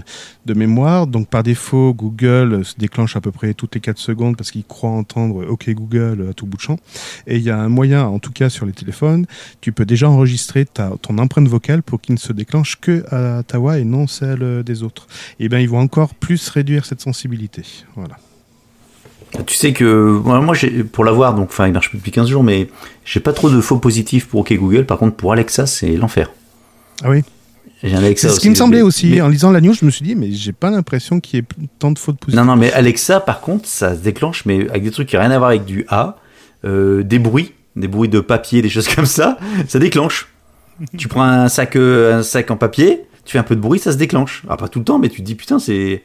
[0.45, 1.07] de mémoire.
[1.07, 4.63] Donc par défaut, Google se déclenche à peu près toutes les 4 secondes parce qu'il
[4.63, 6.77] croit entendre OK Google à tout bout de champ.
[7.25, 9.25] Et il y a un moyen, en tout cas sur les téléphones,
[9.61, 13.43] tu peux déjà enregistrer ta, ton empreinte vocale pour qu'il ne se déclenche que à
[13.43, 15.07] ta voix et non celle des autres.
[15.39, 17.63] Et bien ils vont encore plus réduire cette sensibilité.
[17.95, 18.17] Voilà.
[19.45, 20.53] Tu sais que moi,
[20.91, 22.69] pour l'avoir, donc enfin il marche plus depuis 15 jours, mais
[23.05, 24.85] j'ai pas trop de faux positifs pour OK Google.
[24.85, 26.31] Par contre pour Alexa c'est l'enfer.
[27.03, 27.23] Ah oui
[27.83, 29.11] J'ai un Alexa C'est ce qui me semblait aussi.
[29.11, 31.41] mais- En lisant la news, je me suis dit, mais j'ai pas l'impression qu'il y
[31.41, 32.39] ait tant de fautes positives.
[32.39, 35.21] Non, non, mais Alexa, par contre, ça se déclenche, mais avec des trucs qui n'ont
[35.21, 36.15] rien à voir avec du A,
[36.65, 39.37] euh, des bruits, des bruits de papier, des choses comme ça,
[39.67, 40.27] ça déclenche.
[40.97, 43.77] tu prends un sac, euh, un sac en papier, tu fais un peu de bruit,
[43.79, 44.43] ça se déclenche.
[44.49, 46.03] Ah, pas tout le temps, mais tu te dis, putain, c'est,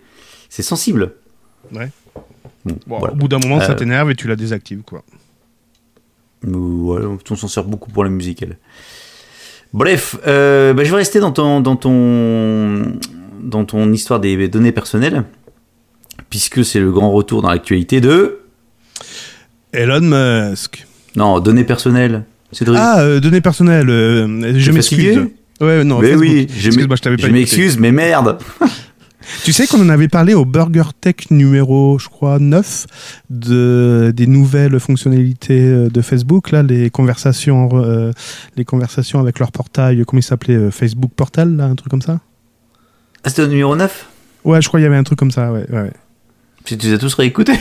[0.50, 1.12] c'est sensible.
[1.74, 1.88] Ouais.
[2.64, 3.14] Bon, Bon, voilà.
[3.14, 5.02] Au bout d'un moment, ça Euh, t'énerve et tu la désactives, quoi.
[6.46, 8.58] On s'en sert beaucoup pour la musique, elle.
[9.72, 12.82] Bref, euh, bah, je vais rester dans ton, dans ton,
[13.42, 15.24] dans ton histoire des données personnelles,
[16.30, 18.40] puisque c'est le grand retour dans l'actualité de.
[19.72, 20.00] Elon
[20.50, 20.86] Musk.
[21.16, 22.24] Non, données personnelles.
[22.52, 22.78] Cédric.
[22.80, 23.88] Ah, euh, données personnelles.
[23.88, 25.28] euh, je m'excuse.
[25.60, 26.00] Ouais, non.
[26.00, 26.20] mais Facebook.
[26.28, 28.38] oui, je m'excuse, mais merde.
[29.44, 32.86] Tu sais qu'on en avait parlé au Burger Tech numéro, je crois, 9,
[33.30, 38.12] de, des nouvelles fonctionnalités euh, de Facebook, là, les conversations, euh,
[38.56, 42.02] les conversations avec leur portail, comment il s'appelait euh, Facebook Portal, là, un truc comme
[42.02, 42.20] ça?
[43.24, 44.08] Ah, C'était au numéro 9
[44.44, 45.66] Ouais, je crois qu'il y avait un truc comme ça, ouais.
[45.70, 45.92] ouais.
[46.64, 47.58] Si tu les as tous réécoutés.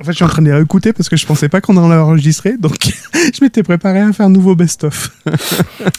[0.00, 1.76] En fait, je suis en train de les réécouter parce que je pensais pas qu'on
[1.78, 2.76] en avait enregistré, donc
[3.14, 5.10] je m'étais préparé à faire un nouveau best-of.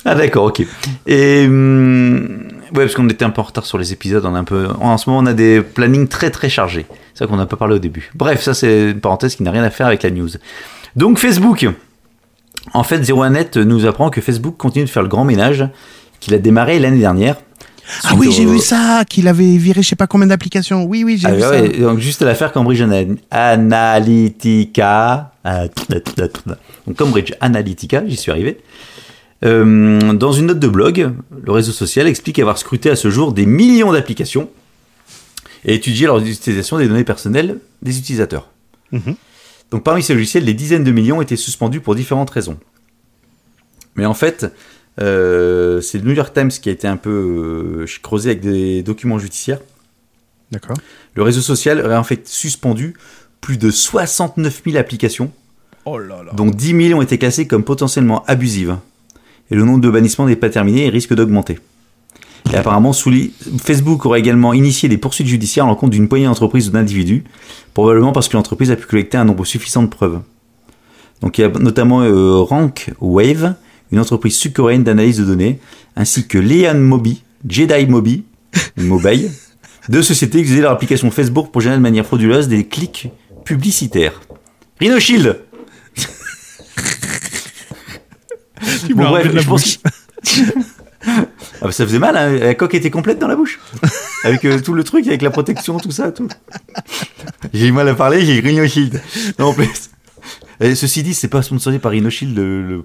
[0.06, 0.64] Ah d'accord, ok.
[1.08, 4.40] Et hum, ouais, parce qu'on était un peu en retard sur les épisodes, on a
[4.40, 4.68] un peu.
[4.80, 6.86] En ce moment, on a des plannings très très chargés.
[7.14, 8.12] C'est ça qu'on n'a pas parlé au début.
[8.16, 10.30] Bref, ça c'est une parenthèse qui n'a rien à faire avec la news.
[10.96, 11.68] Donc Facebook.
[12.74, 15.66] En fait, 01net nous apprend que Facebook continue de faire le grand ménage
[16.20, 17.38] qu'il a démarré l'année dernière.
[18.04, 20.84] Ah oui, j'ai vu ça, qu'il avait viré je sais pas combien d'applications.
[20.84, 21.62] Oui, oui, j'ai Ah vu ça.
[21.80, 25.32] donc juste l'affaire Cambridge Ana- Analytica.
[25.44, 25.64] Ah,
[26.86, 28.60] Donc Cambridge Analytica, j'y suis arrivé.
[29.46, 33.34] Euh, dans une note de blog, le réseau social explique avoir scruté à ce jour
[33.34, 34.50] des millions d'applications
[35.64, 38.50] et étudié leur utilisation des données personnelles des utilisateurs.
[38.92, 39.16] Mhm.
[39.72, 42.58] Donc parmi ces logiciels, des dizaines de millions étaient suspendus pour différentes raisons.
[43.96, 44.48] Mais en fait,
[45.02, 47.10] euh, c'est le New York Times qui a été un peu
[47.82, 49.60] euh, creusé avec des documents judiciaires.
[50.52, 50.78] D'accord.
[51.16, 52.96] Le réseau social aurait en fait suspendu
[53.42, 55.32] plus de 69 000 applications,
[55.86, 56.32] Oh là là.
[56.34, 58.78] dont 10 000 ont été classées comme potentiellement abusives.
[59.52, 61.60] Et le nombre de bannissements n'est pas terminé et risque d'augmenter.
[62.54, 66.72] Et apparemment, Facebook aurait également initié des poursuites judiciaires à l'encontre d'une poignée d'entreprises ou
[66.72, 67.24] d'individus,
[67.74, 70.22] probablement parce que l'entreprise a pu collecter un nombre suffisant de preuves.
[71.22, 73.56] Donc il y a notamment euh, Rank Wave,
[73.92, 75.60] une entreprise sud-coréenne d'analyse de données,
[75.96, 78.24] ainsi que Leon Mobi, Jedi Mobi,
[78.78, 79.30] Mobile,
[79.90, 83.10] deux sociétés qui utilisaient leur application Facebook pour générer de manière frauduleuse des clics
[83.46, 84.22] publicitaires.
[84.80, 85.40] Rhino Shield
[88.86, 89.80] Tu me Bon, bref, la je pense.
[91.06, 92.32] Ah bah, ça faisait mal, hein.
[92.38, 93.60] la coque était complète dans la bouche.
[94.24, 96.28] Avec euh, tout le truc, avec la protection, tout ça, tout.
[97.54, 99.02] J'ai eu mal à parler, j'ai Rhino Shield.
[99.40, 99.90] Non, en plus.
[100.60, 102.84] Et ceci dit, c'est pas sponsorisé par Rhino Shield, le.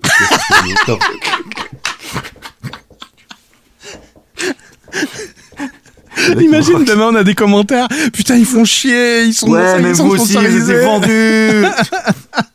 [6.41, 7.89] Imagine demain on a des commentaires.
[8.13, 11.65] Putain, ils font chier, ils sont, Ouais, ils même sont vous aussi, vous êtes vendus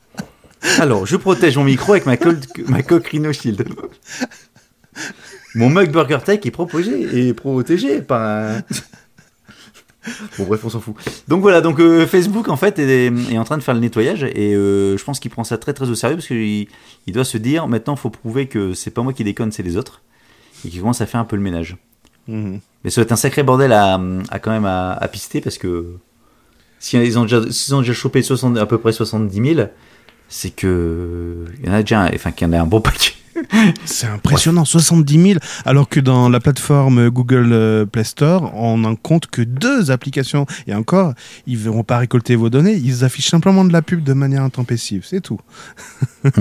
[0.80, 3.68] Alors, je protège mon micro avec ma, coque Rhino Shield.
[5.56, 8.62] Mon mug Burger Tech est proposé et protégé par un...
[10.38, 10.96] Bon bref, on s'en fout.
[11.28, 14.24] Donc voilà, donc euh, Facebook en fait est, est en train de faire le nettoyage
[14.24, 16.68] et euh, je pense qu'il prend ça très très au sérieux parce qu'il
[17.08, 19.76] il doit se dire maintenant faut prouver que c'est pas moi qui déconne, c'est les
[19.76, 20.02] autres
[20.64, 21.76] et qu'il commence à faire un peu le ménage.
[22.30, 22.62] Mhm.
[22.84, 24.00] Mais ça va être un sacré bordel à,
[24.30, 25.98] à quand même à, à pister parce que
[26.80, 29.68] si ils ont déjà, s'ils ont déjà chopé 60, à peu près 70 000,
[30.30, 32.82] c'est que il y en a déjà, un- enfin qu'il y en a un bon
[32.82, 33.12] paquet.
[33.86, 38.96] C'est impressionnant, 70 000, alors que dans la plateforme Google euh, Play Store, on n'en
[38.96, 40.48] compte que deux applications.
[40.66, 41.14] Et encore,
[41.46, 44.42] ils ne vont pas récolter vos données, ils affichent simplement de la pub de manière
[44.42, 45.40] intempestive, c'est tout.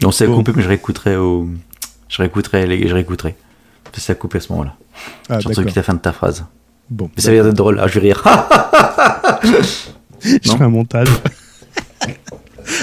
[0.00, 0.36] Donc c'est à Bon.
[0.38, 1.48] couper, mais je réécouterai au,
[2.08, 3.36] je réécouterai, les, je réécouterai.
[3.98, 4.74] C'est à couper à ce moment-là.
[5.30, 5.72] Ah, J'entends d'accord.
[5.76, 6.44] la fin de ta phrase.
[6.90, 7.78] Bon, Mais ça va être drôle.
[7.80, 8.22] Ah, je vais rire.
[9.42, 10.56] je non.
[10.58, 11.08] fais un montage.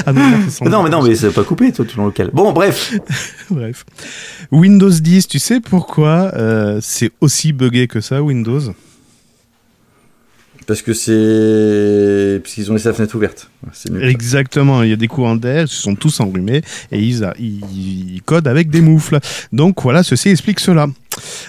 [0.05, 2.29] Ah non, mais non, mais c'est pas coupé, toi, tout le local.
[2.33, 2.93] Bon, bref.
[3.49, 3.85] Bref.
[4.51, 8.61] Windows 10, tu sais pourquoi euh, c'est aussi buggé que ça, Windows?
[10.65, 13.49] Parce que c'est, puisqu'ils ont laissé la fenêtre ouverte.
[14.01, 17.33] Exactement, il y a des courants d'air, ils se sont tous enrhumés et ils, a-
[17.37, 19.19] ils, ils codent avec des moufles.
[19.51, 20.87] Donc voilà, ceci explique cela.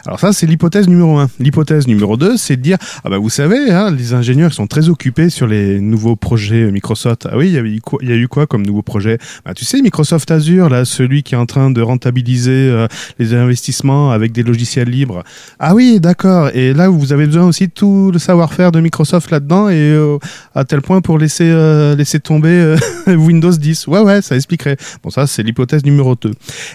[0.07, 1.29] Alors ça, c'est l'hypothèse numéro un.
[1.38, 4.88] L'hypothèse numéro 2, c'est de dire, ah bah vous savez, hein, les ingénieurs sont très
[4.88, 7.27] occupés sur les nouveaux projets Microsoft.
[7.31, 9.18] Ah oui, il y, avait eu quoi- y a eu quoi comme nouveau projet?
[9.44, 12.87] Bah, Tu sais, Microsoft Azure, là, celui qui est en train de rentabiliser euh,
[13.18, 15.22] les investissements avec des logiciels libres.
[15.59, 16.50] Ah oui, d'accord.
[16.55, 20.18] Et là, vous avez besoin aussi de tout le savoir-faire de Microsoft là-dedans et euh,
[20.55, 23.87] à tel point pour laisser, euh, laisser tomber Windows 10.
[23.87, 24.77] Ouais, ouais, ça expliquerait.
[25.03, 26.33] Bon, ça, c'est l'hypothèse numéro 2.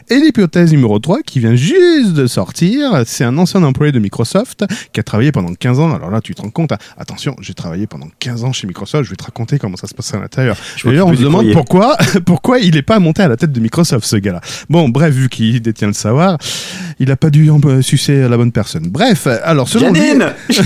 [0.10, 4.65] Et l'hypothèse numéro 3, qui vient juste de sortir, c'est un ancien employé de Microsoft
[4.94, 5.94] qui a travaillé pendant 15 ans.
[5.94, 9.06] Alors là, tu te rends compte, hein, attention, j'ai travaillé pendant 15 ans chez Microsoft,
[9.06, 10.56] je vais te raconter comment ça se passe à l'intérieur.
[10.86, 14.06] D'ailleurs, on se demande pourquoi, pourquoi il n'est pas monté à la tête de Microsoft,
[14.06, 14.42] ce gars-là.
[14.70, 16.38] Bon, bref, vu qu'il détient le savoir,
[17.00, 18.88] il n'a pas dû en- euh, sucer la bonne personne.
[18.89, 20.02] Bref, alors selon lui,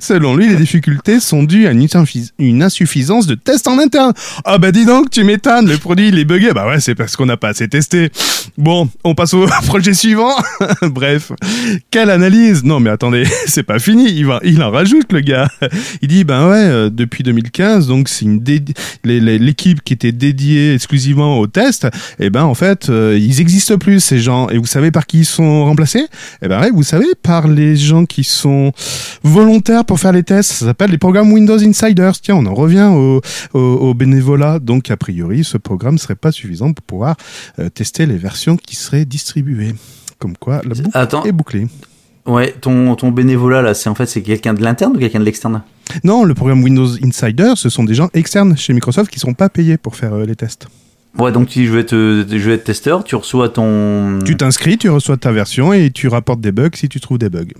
[0.00, 1.72] selon lui, les difficultés sont dues à
[2.38, 4.12] une insuffisance de tests en interne.
[4.44, 6.52] Ah bah dis donc, tu m'étonnes, le produit il est bugué.
[6.52, 8.10] Bah ouais, c'est parce qu'on n'a pas assez testé.
[8.58, 10.34] Bon, on passe au projet suivant.
[11.02, 11.32] Bref,
[11.90, 14.10] quelle analyse Non mais attendez, c'est pas fini,
[14.42, 15.48] il, en rajoute le gars.
[16.02, 18.42] Il dit, ben ouais, euh, depuis 2015, donc c'est une
[19.04, 24.00] l'équipe qui était dédiée exclusivement aux tests, et ben en fait, euh, ils existent plus
[24.00, 24.48] ces gens.
[24.48, 26.06] Et vous savez par qui ils sont remplacés?
[26.42, 28.72] Eh ben ouais, vous savez, par les gens qui sont
[29.22, 30.52] volontaires pour faire les tests.
[30.52, 32.20] Ça s'appelle les programmes Windows Insiders.
[32.20, 32.90] Tiens, on en revient
[33.54, 34.58] au bénévolat.
[34.58, 37.16] Donc a priori, ce programme serait pas suffisant pour pouvoir
[37.58, 39.74] euh, tester les versions qui seraient distribuées.
[40.22, 41.66] Comme quoi, la boucle Attends, est bouclée.
[42.26, 45.24] ouais, ton, ton bénévolat là, c'est en fait c'est quelqu'un de l'interne ou quelqu'un de
[45.24, 45.62] l'externe?
[46.04, 49.48] Non, le programme Windows Insider, ce sont des gens externes chez Microsoft qui sont pas
[49.48, 50.68] payés pour faire euh, les tests.
[51.18, 54.20] Ouais, donc si je veux être, je veux être testeur, tu reçois ton.
[54.24, 57.28] Tu t'inscris, tu reçois ta version et tu rapportes des bugs si tu trouves des
[57.28, 57.52] bugs.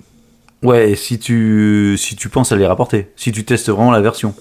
[0.62, 4.34] Ouais, si tu si tu penses à les rapporter, si tu testes vraiment la version.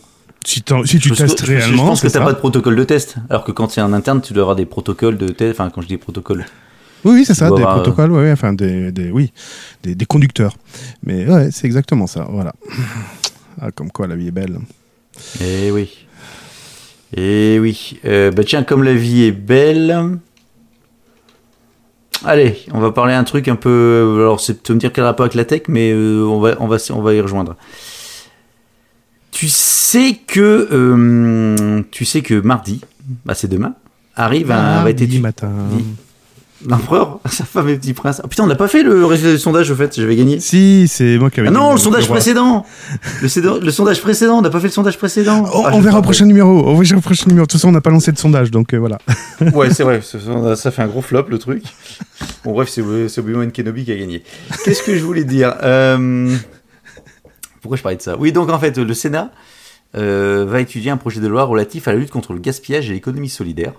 [0.46, 2.26] Si, si tu je, testes je- je réellement, pense que t'as ça.
[2.26, 4.66] pas de protocole de test, alors que quand c'est un interne, tu dois avoir des
[4.66, 5.60] protocoles de test.
[5.60, 6.46] Enfin, quand je dis protocoles,
[7.04, 9.32] Oui, oui, c'est ça, des euh, protocoles, ouais, ouais, enfin des, des oui,
[9.84, 10.56] des, des conducteurs.
[11.04, 12.54] Mais ouais, c'est exactement ça, voilà.
[13.60, 14.58] Ah, comme quoi la vie est belle.
[15.42, 16.08] Eh oui.
[17.18, 18.00] Eh oui.
[18.06, 20.18] Euh, bah tiens, comme la vie est belle.
[22.24, 24.18] Allez, on va parler un truc un peu.
[24.20, 26.68] Alors, c'est tu me dire quel rapport avec la tech, mais euh, on, va, on,
[26.68, 27.56] va, on va y rejoindre.
[29.32, 30.68] Tu sais que.
[30.72, 32.82] euh, tu sais que mardi,
[33.26, 33.74] bah c'est demain,
[34.16, 34.84] arrive un.
[34.84, 35.52] va être Mardi matin.
[35.72, 35.86] dit-
[36.68, 38.22] L'empereur, sa femme et petit prince.
[38.24, 40.40] Ah, putain, on n'a pas fait le résultat du sondage au fait, j'avais gagné.
[40.40, 42.16] Si, c'est moi qui avais Ah non, le sondage roi.
[42.18, 42.66] précédent
[43.22, 45.46] le, sondage précédent, on n'a pas fait le sondage précédent.
[45.54, 46.50] Oh, Ah, on verra au prochain numéro.
[46.68, 47.46] On verra au prochain numéro.
[47.46, 48.98] De toute façon, on n'a pas lancé de sondage, donc euh, voilà.
[49.54, 50.02] Ouais, c'est vrai,
[50.56, 51.64] ça, fait un gros flop le truc.
[52.44, 54.24] Bon, bref, c'est c'est Obi-Wan Kenobi qui a gagné.
[54.64, 56.36] Qu'est-ce que je voulais dire Euh,
[57.62, 58.18] Pourquoi je parlais de ça?
[58.18, 59.32] Oui, donc en fait, le Sénat
[59.98, 62.94] euh, va étudier un projet de loi relatif à la lutte contre le gaspillage et
[62.94, 63.74] l'économie solidaire.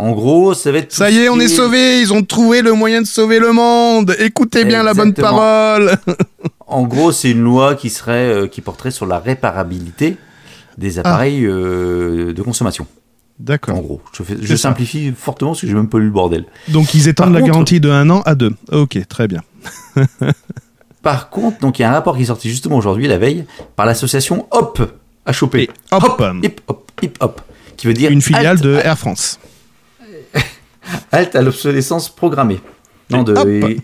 [0.00, 0.92] En gros, ça va être.
[0.92, 2.00] Ça y est, on est sauvés.
[2.00, 4.16] Ils ont trouvé le moyen de sauver le monde.
[4.18, 5.96] Écoutez bien la bonne parole.
[6.72, 10.16] En gros, c'est une loi qui serait, euh, qui porterait sur la réparabilité
[10.78, 12.84] des appareils euh, de consommation.
[12.84, 13.80] En D'accord.
[13.82, 14.68] gros, je, fais- je C'est ça.
[14.68, 16.44] simplifie fortement parce que j'ai même pas lu le bordel.
[16.68, 18.52] Donc ils étendent Par la contre- garantie de un an à deux.
[18.70, 19.40] Ok, très bien.
[21.02, 23.46] Par contre, donc il y a un rapport qui est sorti justement aujourd'hui, la veille,
[23.74, 24.80] par l'association HOP,
[25.40, 27.40] HOP, Et hop, Hip Hop, Hip Hop,
[27.76, 29.40] qui veut dire une filiale de Air France.
[31.12, 32.60] Halte à l'obsolescence programmée.
[33.10, 33.34] Non, de.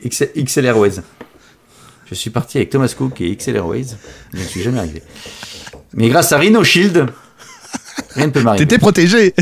[0.05, 1.01] X- XL Airways.
[2.09, 3.87] Je suis parti avec Thomas Cook et XL Airways,
[4.33, 5.03] je ne suis jamais arrivé.
[5.95, 7.07] Mais grâce à Rhino Shield,
[8.11, 8.65] rien ne peut m'arriver.
[8.65, 9.35] T'étais protégé.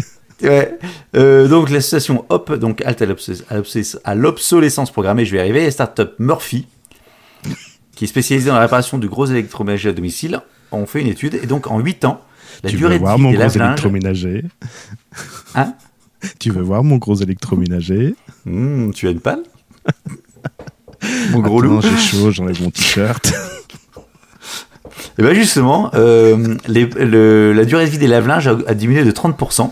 [0.43, 0.79] Ouais.
[1.15, 6.11] Euh, donc l'association HOP, donc halte à l'obsolescence- programmée, je vais y arriver, et Startup
[6.19, 6.67] Murphy,
[7.95, 10.41] qui est spécialisée dans la réparation du gros électroménager à domicile,
[10.73, 12.21] ont fait une étude, et donc en 8 ans,
[12.63, 13.69] la tu durée de voir vie mon des gros lave-linges...
[13.73, 14.45] électroménager?
[15.55, 15.75] Hein?
[16.39, 18.15] Tu veux voir mon gros électroménager
[18.47, 19.43] Hmm, tu as une palle
[21.31, 23.33] Mon gros Attends, loup j'ai chaud, j'enlève mon t-shirt.
[25.19, 29.05] Et bien justement, euh, les- le- la durée de vie des lave-linges a, a diminué
[29.05, 29.71] de 30%,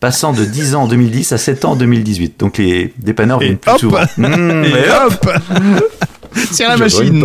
[0.00, 2.38] passant de 10 ans en 2010 à 7 ans en 2018.
[2.38, 3.98] Donc les dépanneurs viennent plus souvent.
[4.02, 5.90] Et et hop hop
[6.52, 7.24] C'est la Je machine.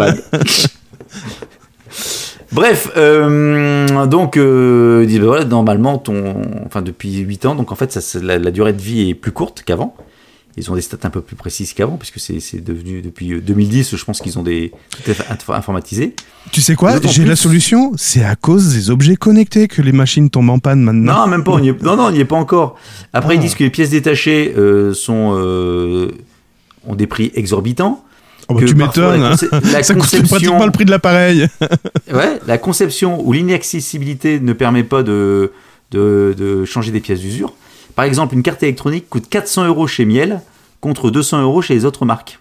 [2.51, 6.35] Bref, euh, donc euh, ils disent, bah voilà, normalement, ton,
[6.65, 9.31] enfin depuis 8 ans, donc en fait, ça, la, la durée de vie est plus
[9.31, 9.95] courte qu'avant.
[10.57, 14.03] Ils ont des stats un peu plus précises qu'avant, puisque c'est devenu depuis 2010, je
[14.03, 16.13] pense qu'ils ont des tout est inf- informatisé.
[16.51, 16.95] Tu sais quoi?
[17.01, 17.93] J'ai la solution.
[17.95, 21.19] C'est à cause des objets connectés que les machines tombent en panne maintenant.
[21.21, 21.51] Non, même pas.
[21.53, 21.81] On y est...
[21.81, 22.75] Non, non, on n'y est pas encore.
[23.13, 23.43] Après, ils Ah.
[23.43, 26.11] disent que les pièces détachées euh, sont euh,
[26.85, 28.03] ont des prix exorbitants.
[28.51, 29.23] Oh, bah, tu m'étonnes.
[29.23, 29.35] hein.
[29.81, 31.47] Ça coûte pratiquement le prix de l'appareil.
[32.13, 35.51] Ouais, la conception ou l'inaccessibilité ne permet pas de,
[35.91, 37.53] de, de changer des pièces d'usure.
[37.95, 40.41] Par exemple, une carte électronique coûte 400 euros chez Miel
[40.81, 42.39] contre 200 euros chez les autres marques.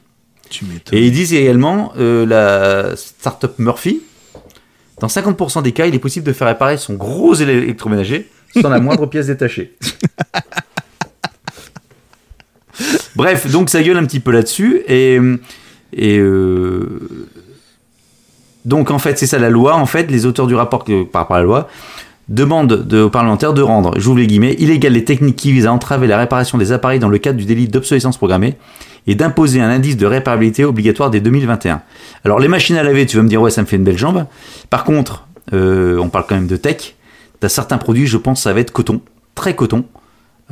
[0.49, 0.99] Tu m'étonnes.
[0.99, 4.01] Et ils disent également, euh, la startup Murphy,
[5.01, 8.29] dans 50% des cas, il est possible de faire réparer son gros électroménager
[8.61, 9.77] sans la moindre pièce détachée.
[13.15, 14.83] Bref, donc ça gueule un petit peu là-dessus.
[14.89, 15.19] Et,
[15.93, 17.01] et euh,
[18.65, 19.75] donc en fait, c'est ça la loi.
[19.77, 21.69] En fait, les auteurs du rapport par rapport à la loi
[22.29, 25.73] demandent de- aux parlementaires de rendre, j'ouvre les guillemets, illégales les techniques qui visent à
[25.73, 28.57] entraver la réparation des appareils dans le cadre du délit d'obsolescence programmée
[29.09, 31.81] et d'imposer un indice de réparabilité obligatoire dès 2021.
[32.25, 33.99] Alors les machines à laver, tu vas me dire ouais ça me fait une belle
[33.99, 34.27] jambe.
[34.69, 36.95] Par contre, euh, on parle quand même de tech.
[37.41, 39.01] T'as certains produits, je pense, ça va être coton,
[39.35, 39.85] très coton.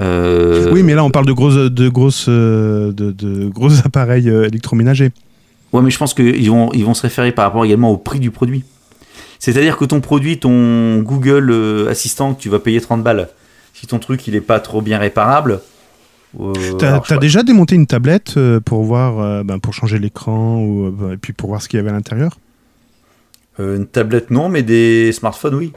[0.01, 5.13] Euh, Oui, mais là, on parle de grosses, de grosses, de, de gros appareils électroménagers.
[5.73, 8.21] Ouais, mais je pense qu'ils vont, ils vont se référer par rapport également au prix
[8.21, 8.65] du produit.
[9.39, 13.29] C'est-à-dire que ton produit, ton Google euh, Assistant, tu vas payer 30 balles,
[13.75, 15.61] si ton truc il est pas trop bien réparable,
[16.39, 20.59] Euh, T'as sais déjà démonté une tablette euh, pour voir, euh, ben, pour changer l'écran
[20.59, 22.39] ou euh, et puis pour voir ce qu'il y avait à l'intérieur?
[23.59, 25.73] Une tablette, non, mais des smartphones, oui.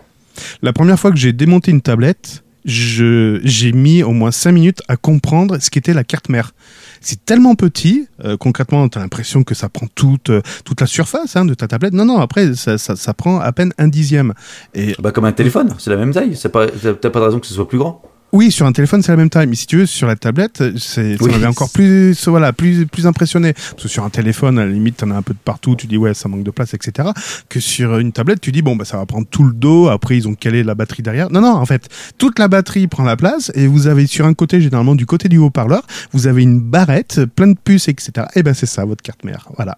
[0.61, 4.97] La première fois que j'ai démonté une tablette, j'ai mis au moins 5 minutes à
[4.97, 6.53] comprendre ce qu'était la carte mère.
[7.01, 10.87] C'est tellement petit, euh, concrètement, tu as l'impression que ça prend toute, euh, toute la
[10.87, 11.93] surface hein, de ta tablette.
[11.93, 14.33] Non, non, après, ça, ça, prend à peine un dixième.
[14.75, 16.37] Et Bah, comme un téléphone, c'est la même taille.
[16.53, 18.03] Pas, t'as pas de raison que ce soit plus grand.
[18.33, 19.47] Oui, sur un téléphone, c'est la même taille.
[19.47, 21.31] Mais si tu veux, sur la tablette, c'est, ça Oui.
[21.31, 23.53] m'avait encore plus, voilà, plus, plus impressionné.
[23.53, 25.75] Parce que sur un téléphone, à la limite, t'en as un peu de partout.
[25.75, 27.09] Tu dis, ouais, ça manque de place, etc.
[27.49, 29.89] Que sur une tablette, tu dis, bon, bah, ça va prendre tout le dos.
[29.89, 31.29] Après, ils ont calé la batterie derrière.
[31.31, 33.51] Non, non, en fait, toute la batterie prend la place.
[33.55, 35.81] Et vous avez sur un côté, généralement, du côté du haut-parleur,
[36.13, 38.27] vous avez une barrette, plein de puces, etc.
[38.35, 39.47] Et ben, c'est ça, votre carte mère.
[39.57, 39.77] Voilà.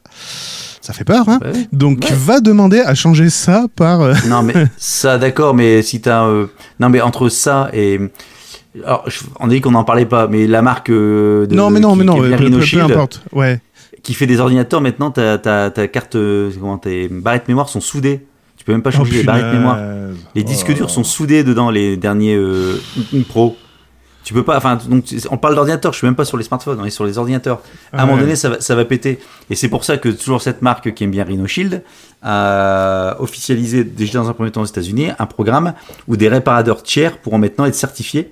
[0.82, 1.40] Ça fait peur, hein?
[1.72, 2.16] Donc, Ouais.
[2.16, 6.26] va demander à changer ça par, euh, Non, mais ça, d'accord, mais si t'as.
[6.28, 6.48] euh,
[6.80, 8.00] Non, mais entre ça et.
[8.84, 10.90] Alors, je- on a dit qu'on n'en parlait pas, mais la marque.
[10.90, 13.22] euh, de, non, mais non, qui- mais non, qui peu, peu- importe.
[13.32, 13.60] Ouais.
[14.02, 16.16] qui fait des ordinateurs, maintenant, ta, ta, ta carte.
[16.16, 18.26] euh, Comment, tes barrettes mémoire sont soudées.
[18.58, 19.78] Tu peux même pas changer Oh, les barrettes mémoire.
[20.36, 20.74] Les disques Oh.
[20.74, 22.82] durs sont soudés dedans, les derniers euh,
[23.30, 23.56] Pro.
[24.24, 26.80] Tu peux pas, enfin, donc on parle d'ordinateur, je suis même pas sur les smartphones,
[26.80, 27.62] on est sur les ordinateurs.
[27.92, 28.22] À un moment Ouais.
[28.22, 29.20] donné, ça va, ça va péter.
[29.50, 31.84] Et c'est pour ça que toujours cette marque qui aime bien Rhino Shield
[32.22, 35.74] a officialisé, déjà dans un premier temps aux États-Unis, un programme
[36.08, 38.32] où des réparateurs tiers pourront maintenant être certifiés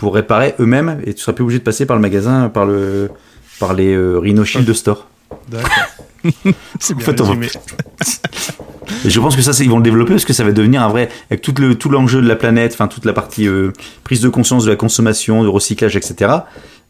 [0.00, 3.10] pour réparer eux-mêmes et tu seras plus obligé de passer par le magasin, par le,
[3.58, 5.06] par les euh, Rhino Shield Store.
[5.50, 5.70] D'accord.
[6.80, 7.48] c'est bien fait, on résumé.
[9.04, 10.82] Et je pense que ça, c'est- ils vont le développer parce que ça va devenir
[10.82, 13.72] un vrai, avec tout le tout l'enjeu de la planète, enfin toute la partie euh,
[14.04, 16.32] prise de conscience de la consommation, de recyclage, etc.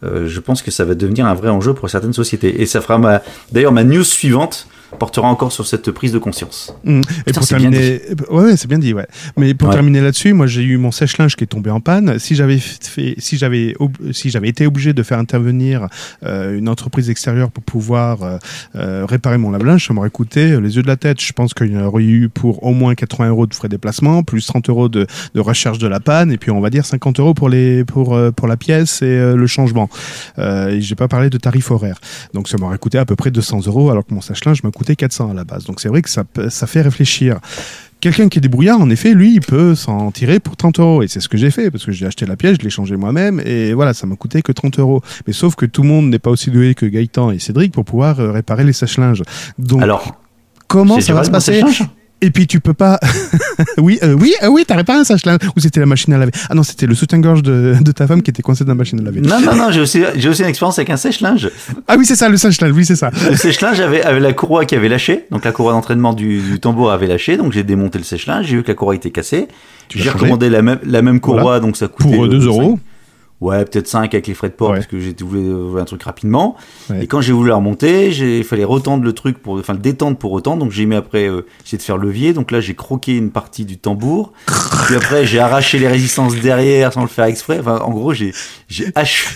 [0.05, 2.63] euh, je pense que ça va devenir un vrai enjeu pour certaines sociétés.
[2.63, 4.67] Et ça fera ma, d'ailleurs ma news suivante
[4.99, 6.75] portera encore sur cette prise de conscience.
[6.85, 7.01] Mm.
[7.01, 9.07] Et Putain, pour c'est bien terminer, ouais, ouais, c'est bien dit, ouais.
[9.37, 9.75] Mais pour Ouais.
[9.75, 12.19] terminer là-dessus, moi j'ai eu mon sèche-linge qui est tombé en panne.
[12.19, 15.87] Si j'avais fait, si j'avais, ob- si j'avais été obligé de faire intervenir
[16.25, 18.39] euh, une entreprise extérieure pour pouvoir euh,
[18.75, 21.21] euh, réparer mon lave-linge, ça m'aurait coûté les yeux de la tête.
[21.21, 24.23] Je pense qu'il y aurait eu pour au moins 80 euros de frais de déplacement,
[24.23, 27.21] plus 30 euros de, de recherche de la panne, et puis on va dire 50
[27.21, 29.89] euros pour les, pour, euh, pour la pièce et euh, le changement.
[30.39, 31.99] Euh, et j'ai pas parlé de tarif horaire.
[32.35, 34.97] Donc ça m'aurait coûté à peu près 200 euros, alors que mon sèche-linge m'a coûté
[34.97, 35.65] 400 à la base.
[35.65, 37.39] Donc c'est vrai que ça, ça fait réfléchir.
[38.01, 41.03] Quelqu'un qui est débrouillard, en effet, lui, il peut s'en tirer pour 30 euros.
[41.03, 42.97] Et c'est ce que j'ai fait, parce que j'ai acheté la pièce, je l'ai changé
[42.97, 45.03] moi-même, et voilà, ça m'a coûté que 30 euros.
[45.27, 47.85] Mais sauf que tout le monde n'est pas aussi doué que Gaëtan et Cédric pour
[47.85, 49.23] pouvoir euh, réparer les sèche-linges.
[49.59, 50.19] Donc, Alors,
[50.67, 51.63] comment ça va se passer
[52.23, 52.99] Et puis, tu peux pas...
[53.79, 55.39] oui, euh, oui, euh, oui, t'as réparé un sèche-linge.
[55.57, 58.23] Ou c'était la machine à laver Ah non, c'était le soutien-gorge de, de ta femme
[58.23, 59.21] qui était coincé dans la machine à laver.
[59.21, 61.51] Non, non, non, j'ai aussi, j'ai aussi une expérience avec un sèche-linge.
[61.89, 63.11] Ah oui, c'est ça, le sèche-linge, oui, c'est ça.
[63.31, 66.61] Le sèche-linge avait, avait la courroie qui avait lâché, donc la courroie d'entraînement du, du
[66.61, 69.49] tambour avait lâché, donc j'ai démonté le sèche-linge, j'ai vu que la courroie était cassée.
[69.95, 71.61] J'ai recommandé la même, la même courroie, Voilà.
[71.61, 72.15] donc ça coûtait.
[72.15, 72.79] Pour euh, 2 cinq- euros.
[73.41, 74.77] Ouais, peut-être 5 avec les frais de port, Ouais.
[74.77, 76.57] parce que j'ai voulu euh, un truc rapidement.
[76.91, 77.05] Ouais.
[77.05, 79.79] Et quand j'ai voulu la remonter, j'ai il fallait retendre le truc pour, enfin le
[79.79, 80.59] détendre pour retendre.
[80.65, 82.35] Donc j'ai mis après, euh, j'ai de faire levier.
[82.35, 84.33] Donc là j'ai croqué une partie du tambour.
[84.87, 87.59] Puis après j'ai arraché les résistances derrière sans le faire exprès.
[87.61, 88.35] Enfin en gros j'ai,
[88.69, 89.27] j'ai haché.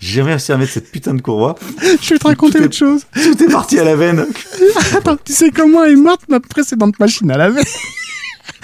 [0.00, 1.54] J'ai jamais réussi à mettre cette putain de courroie.
[2.02, 3.06] Je vais te raconter autre chose.
[3.14, 4.26] Tout est parti à la veine.
[4.94, 7.62] Attends, tu sais comment est morte notre précédente machine à laver?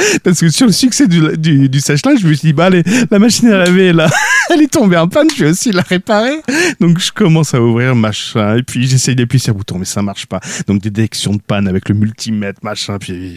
[0.24, 3.18] Parce que sur le succès du, du, sèche-linge, je me suis dit, bah allez, la
[3.18, 4.08] machine à laver, là,
[4.50, 6.40] elle est tombée en panne, je vais aussi la réparer.
[6.80, 10.02] Donc je commence à ouvrir, machin, et puis j'essaye d'appuyer sur le bouton, mais ça
[10.02, 10.40] marche pas.
[10.66, 13.36] Donc des détections de panne avec le multimètre, machin, puis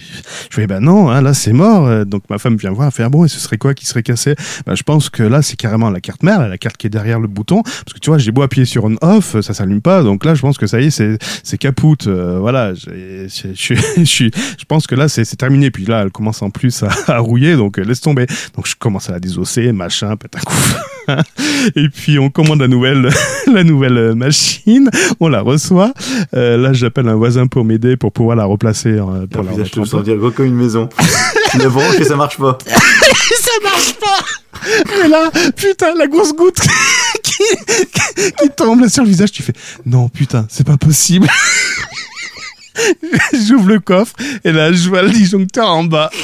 [0.50, 1.88] je fais, bah non, hein, là c'est mort.
[1.88, 3.86] Euh, Donc ma femme vient voir, elle fait, ah bon, et ce serait quoi qui
[3.86, 4.36] serait cassé?
[4.66, 7.20] Bah, Je pense que là, c'est carrément la carte mère, la carte qui est derrière
[7.20, 10.26] le bouton, parce que tu vois, j'ai beau appuyer sur on-off, ça s'allume pas, donc
[10.26, 12.08] là, je pense que ça y est, c'est c'est capoute.
[12.08, 15.72] euh, voilà, je pense que là, c'est c'est terminé.
[15.72, 18.26] Puis là, elle commence en plus à, à rouiller, donc euh, laisse tomber.
[18.56, 20.54] Donc je commence à la désosser, machin, pète un coup.
[21.76, 23.10] Et puis on commande la nouvelle,
[23.54, 24.90] la nouvelle euh, machine,
[25.20, 25.94] on la reçoit.
[26.34, 28.96] Euh, là, j'appelle un voisin pour m'aider pour pouvoir la replacer.
[29.32, 30.88] pour la Putain, je en sens dire gros comme une maison.
[31.52, 32.58] tu la branches et ça marche pas.
[32.66, 36.62] ça marche pas Et là, putain, la grosse goutte
[37.24, 37.44] qui,
[37.92, 39.54] qui, qui tombe là sur le visage, tu fais
[39.86, 41.28] non, putain, c'est pas possible.
[43.48, 44.14] J'ouvre le coffre
[44.44, 46.10] et là, je vois le disjoncteur en bas.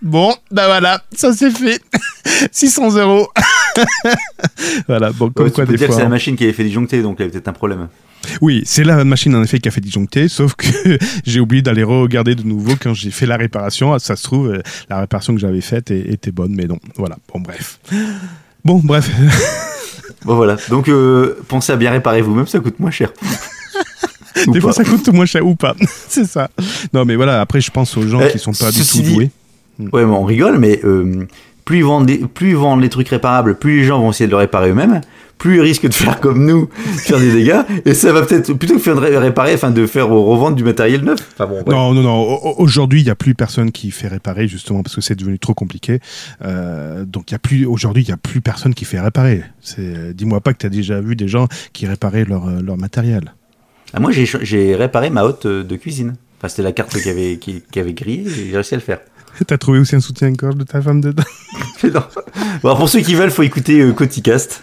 [0.00, 1.80] Bon, bah voilà, ça c'est fait.
[2.52, 3.28] 600 euros.
[4.86, 5.96] voilà, bon, comme Ouais, tu quoi peux des dire que fois.
[5.96, 6.10] c'est la hein.
[6.10, 7.88] machine qui avait fait disjoncter, donc il y avait peut-être un problème.
[8.40, 10.66] Oui, c'est la machine en effet qui a fait disjoncter, sauf que
[11.26, 13.98] j'ai oublié d'aller regarder de nouveau quand j'ai fait la réparation.
[13.98, 16.78] Ça se trouve, euh, la réparation que j'avais faite était bonne, mais non.
[16.96, 17.78] Voilà, bon, bref.
[18.64, 19.10] Bon, bref.
[20.24, 23.10] Bon voilà, donc euh, pensez à bien réparer vous-même, ça coûte moins cher.
[24.46, 25.74] Ou Des fois, ça coûte moins cher ou pas.
[26.08, 26.48] c'est ça.
[26.92, 29.12] Non, mais voilà, après, je pense aux gens Eh, qui sont pas du tout dit-
[29.14, 29.30] doués.
[29.78, 31.26] Ouais, mais on rigole, mais euh,
[31.64, 34.26] plus ils vendent, des- plus ils vendent les trucs réparables, plus les gens vont essayer
[34.26, 35.00] de le réparer eux-mêmes,
[35.36, 36.68] plus ils risquent de faire comme nous,
[36.98, 39.84] faire des dégâts, et ça va peut-être, plutôt que faire de ré- réparer, enfin de
[39.86, 41.18] faire revendre du matériel neuf.
[41.34, 41.62] Enfin bon, ouais.
[41.74, 42.14] Non, non, non.
[42.22, 45.16] Au- au- Aujourd'hui, il n'y a plus personne qui fait réparer, justement, parce que c'est
[45.16, 45.98] devenu trop compliqué.
[46.44, 49.42] Euh, donc, il y a plus, aujourd'hui, il n'y a plus personne qui fait réparer.
[49.60, 52.76] C'est, dis-moi pas que tu as déjà vu des gens qui réparaient leur, euh, leur
[52.76, 53.34] matériel.
[53.94, 56.16] Ah, moi, j'ai, réparé ma hotte euh, de cuisine.
[56.38, 58.82] Enfin, c'était la carte qui avait, qui, qui avait grillé, et j'ai réussi à le
[58.82, 58.98] faire.
[59.46, 61.22] T'as trouvé aussi un soutien-gorge de ta femme dedans
[61.82, 62.02] Mais non.
[62.62, 64.62] Bon, pour ceux qui veulent, faut écouter euh, Coticast.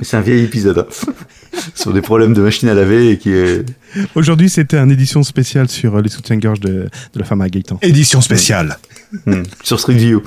[0.00, 0.78] C'est un vieil épisode.
[0.78, 1.12] hein.
[1.74, 3.64] Sur des problèmes de machine à laver et qui est.
[4.14, 7.78] Aujourd'hui, c'était une édition spéciale sur euh, les soutiens-gorge de, de la femme à Gaëtan.
[7.82, 8.78] Édition spéciale.
[9.26, 10.22] Hmm, sur Street View.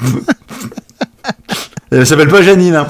[1.89, 2.75] Elle s'appelle pas Janine.
[2.75, 2.87] Hein.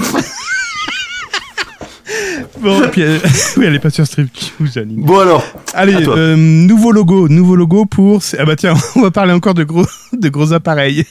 [2.59, 3.19] Bon, puis, euh,
[3.57, 4.29] oui, elle est pas sur Strip
[4.61, 5.01] Janine.
[5.01, 5.43] Bon alors.
[5.73, 8.21] Allez, euh, nouveau logo, nouveau logo pour.
[8.37, 11.05] Ah bah tiens, on va parler encore de gros, de gros appareils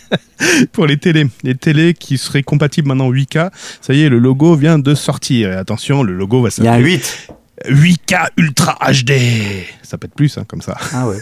[0.73, 3.51] pour les télés, les télés qui seraient compatibles maintenant 8K.
[3.81, 5.51] Ça y est, le logo vient de sortir.
[5.51, 7.29] Et attention, le logo va Il y a un s'appeler 8.
[7.69, 9.13] 8K Ultra HD.
[9.83, 10.77] Ça peut être plus, hein, comme ça.
[10.93, 11.19] Ah ouais.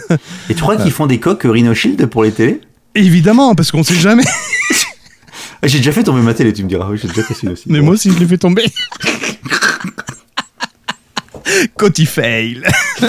[0.49, 2.61] Et tu crois qu'ils font des coques Rhino Shield pour les télés?
[2.95, 4.23] Évidemment, parce qu'on sait jamais.
[5.63, 6.89] Ah, J'ai déjà fait tomber ma télé, tu me diras.
[6.89, 7.63] Oui, j'ai déjà fait aussi.
[7.67, 8.65] Mais moi aussi, je l'ai fait tomber.
[11.77, 12.63] Coty fail.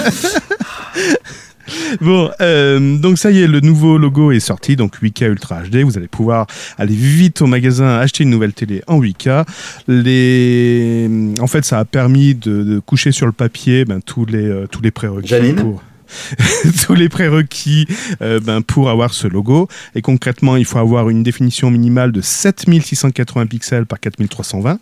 [2.01, 5.77] Bon, euh, donc ça y est, le nouveau logo est sorti, donc 8K Ultra HD.
[5.77, 9.45] Vous allez pouvoir aller vite au magasin acheter une nouvelle télé en 8K.
[9.87, 11.09] Les...
[11.39, 14.67] En fait, ça a permis de, de coucher sur le papier ben, tous les euh,
[14.67, 15.81] tous les prérequis pour
[16.85, 17.87] tous les prérequis
[18.21, 19.67] euh, ben, pour avoir ce logo.
[19.95, 24.79] Et concrètement, il faut avoir une définition minimale de 7680 pixels par 4320.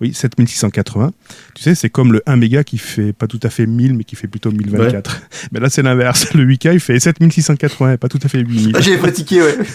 [0.00, 1.10] Oui, 7680.
[1.54, 4.04] Tu sais, c'est comme le 1 méga qui fait pas tout à fait 1000, mais
[4.04, 5.22] qui fait plutôt 1024.
[5.52, 6.32] Mais là, c'est l'inverse.
[6.34, 8.72] Le 8K, il fait 7680 et pas tout à fait 8000.
[8.76, 9.58] Ah, j'ai pratiqué, ouais.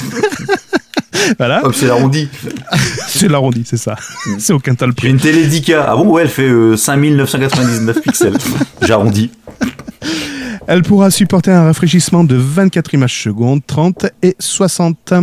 [1.37, 2.27] Voilà, Hop, c'est l'arrondi.
[3.07, 3.95] c'est l'arrondi, c'est ça.
[4.39, 5.09] c'est au quintal près.
[5.09, 5.83] une télé 10K.
[5.87, 8.37] Ah bon, ouais, elle fait euh, 5999 pixels.
[8.81, 9.31] J'arrondis.
[10.67, 15.13] Elle pourra supporter un rafraîchissement de 24 images secondes, 30 et 60.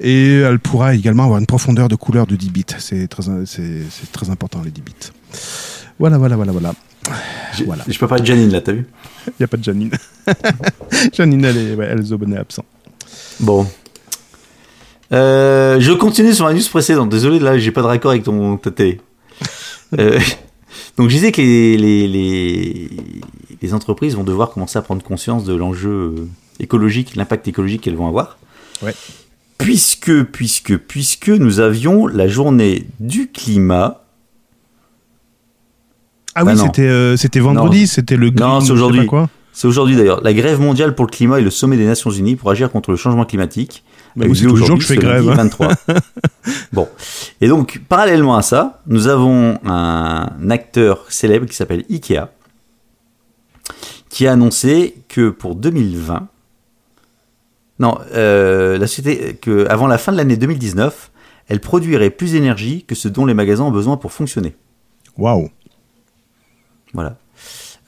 [0.00, 2.64] Et elle pourra également avoir une profondeur de couleur de 10 bits.
[2.78, 4.94] C'est très, c'est, c'est très important, les 10 bits.
[5.98, 6.74] Voilà, voilà, voilà, voilà.
[7.66, 7.84] Voilà.
[7.88, 8.86] Je peux parler de Janine là, t'as vu?
[9.26, 9.90] Il n'y a pas de Janine.
[11.12, 12.64] Janine, elle est, ouais, elle est absent.
[13.40, 13.66] Bon.
[15.12, 17.08] Euh, je continue sur la news précédente.
[17.08, 19.00] Désolé, là, j'ai pas de raccord avec ton, ta télé.
[19.98, 20.20] Euh,
[20.96, 22.90] donc, je disais que les, les, les,
[23.62, 27.96] les entreprises vont devoir commencer à prendre conscience de l'enjeu euh, écologique, l'impact écologique qu'elles
[27.96, 28.38] vont avoir.
[28.82, 28.94] Ouais.
[29.58, 34.02] Puisque, puisque, puisque nous avions la journée du climat.
[36.34, 36.66] Ah Bah oui, non.
[36.66, 39.06] c'était, euh, c'était vendredi, c'était le green, Non, c'est aujourd'hui.
[39.52, 40.22] C'est aujourd'hui d'ailleurs.
[40.22, 42.92] La grève mondiale pour le climat et le sommet des Nations Unies pour agir contre
[42.92, 43.84] le changement climatique.
[44.16, 45.34] Bah oui, c'est tous les jours que je fais grève, hein.
[45.34, 45.72] 23.
[46.72, 46.88] bon.
[47.40, 52.28] Et donc, parallèlement à ça, nous avons un acteur célèbre qui s'appelle Ikea,
[54.08, 56.28] qui a annoncé que pour 2020,
[57.78, 61.10] non, euh, la société, que avant la fin de l'année 2019,
[61.48, 64.54] elle produirait plus d'énergie que ce dont les magasins ont besoin pour fonctionner.
[65.16, 65.48] Waouh.
[66.92, 67.16] Voilà.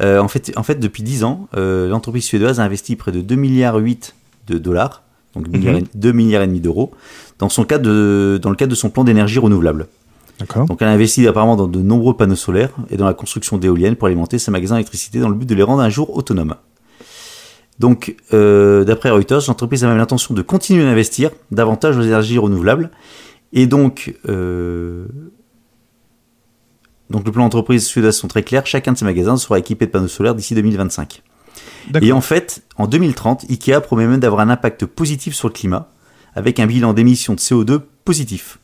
[0.00, 3.20] Euh, en, fait, en fait, depuis 10 ans, euh, l'entreprise suédoise a investi près de
[3.20, 4.14] 2 milliards 8
[4.48, 5.02] de dollars,
[5.34, 6.92] donc 2 milliards, et- 2 milliards et demi d'euros,
[7.38, 9.86] dans, son cadre de, dans le cadre de son plan d'énergie renouvelable.
[10.66, 13.96] Donc elle a investi apparemment dans de nombreux panneaux solaires et dans la construction d'éoliennes
[13.96, 16.54] pour alimenter ses magasins d'électricité dans le but de les rendre un jour autonomes.
[17.78, 22.90] Donc, euh, d'après Reuters, l'entreprise a même l'intention de continuer d'investir davantage aux énergies renouvelables.
[23.52, 25.06] Et donc, euh,
[27.10, 28.66] donc le plan d'entreprise suédoise sont très clairs.
[28.66, 31.22] Chacun de ces magasins sera équipé de panneaux solaires d'ici 2025.
[31.90, 32.08] D'accord.
[32.08, 35.90] Et en fait, en 2030, Ikea promet même d'avoir un impact positif sur le climat,
[36.34, 38.58] avec un bilan d'émissions de CO2 positif.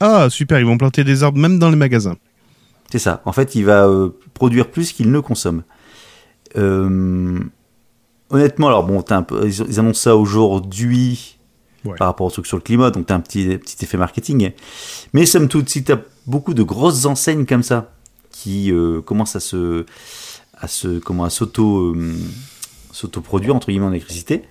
[0.00, 2.16] Ah, super, ils vont planter des arbres même dans les magasins.
[2.90, 3.22] C'est ça.
[3.24, 5.62] En fait, il va euh, produire plus qu'il ne consomme.
[6.56, 7.38] Euh,
[8.30, 11.32] honnêtement, alors bon, t'as un peu, ils, annoncent ça aujourd'hui
[11.84, 11.94] Ouais.
[11.98, 14.50] par rapport au truc sur le climat, donc t'as un petit, petit effet marketing.
[15.12, 17.92] Mais somme toute, si t'as beaucoup de grosses enseignes comme ça
[18.32, 19.86] qui euh, commencent à se,
[20.58, 21.94] à se, comment, à s'auto,
[22.90, 24.42] s'auto-produire entre guillemets en électricité,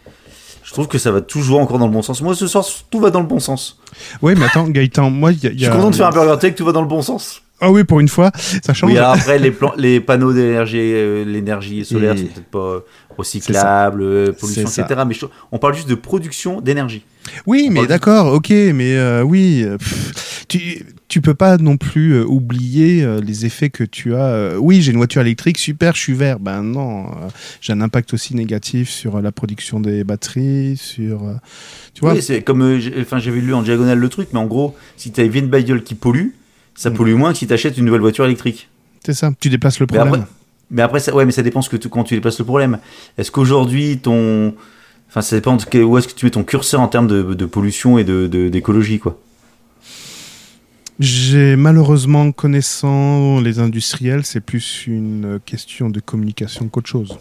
[0.76, 2.22] trouve que ça va toujours encore dans le bon sens.
[2.22, 3.80] Moi, ce soir, tout va dans le bon sens.
[4.22, 5.52] Oui, mais attends, Gaëtan, moi, il y a.
[5.52, 7.42] Je suis content de faire un burger tech, tout va dans le bon sens.
[7.62, 8.32] Ah oui, pour une fois,
[8.64, 8.92] ça change.
[8.92, 12.80] Oui, alors après, les, plans- les panneaux d'énergie, euh, l'énergie solaire, Et- c'est peut-être pas
[13.18, 14.84] recyclable, euh, pollution, ça.
[14.84, 15.02] etc.
[15.08, 17.04] Mais je- on parle juste de production d'énergie.
[17.48, 19.66] Oui, mais d'accord, ok, mais euh, oui.
[19.80, 24.26] pff, tu tu peux pas non plus euh, oublier euh, les effets que tu as.
[24.26, 26.40] Euh, oui, j'ai une voiture électrique, super, je suis vert.
[26.40, 27.06] Ben non,
[27.62, 31.22] j'ai un impact aussi négatif sur la production des batteries, sur.
[31.94, 32.80] tu vois Oui, c'est comme.
[33.00, 35.84] Enfin, j'avais lu en diagonale le truc, mais en gros, si tu as une bagnole
[35.84, 36.30] qui pollue,
[36.74, 36.94] ça Mm.
[36.96, 38.70] pollue moins que si tu achètes une nouvelle voiture électrique.
[39.06, 40.22] C'est ça, tu déplaces le Mais problème.
[40.22, 40.34] après-
[40.72, 42.80] Mais après, ça, ouais, mais ça dépend ce que tu- quand tu déplaces le problème.
[43.20, 44.56] Est-ce qu'aujourd'hui, ton.
[45.08, 47.46] Enfin, ça dépend de où est-ce que tu mets ton curseur en termes de, de
[47.46, 49.22] pollution et de- de- d'écologie, quoi.
[51.00, 57.18] J'ai malheureusement connaissant les industriels, c'est plus une question de communication qu'autre chose.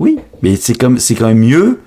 [0.00, 1.80] Oui, mais c'est comme c'est quand même mieux.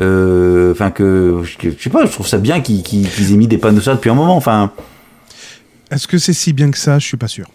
[0.00, 3.58] euh, Enfin que je je sais pas, je trouve ça bien qu'ils aient mis des
[3.58, 4.36] panneaux solaires depuis un moment.
[4.36, 4.70] Enfin,
[5.90, 6.98] Est-ce que c'est si bien que ça?
[6.98, 7.46] Je suis pas sûr.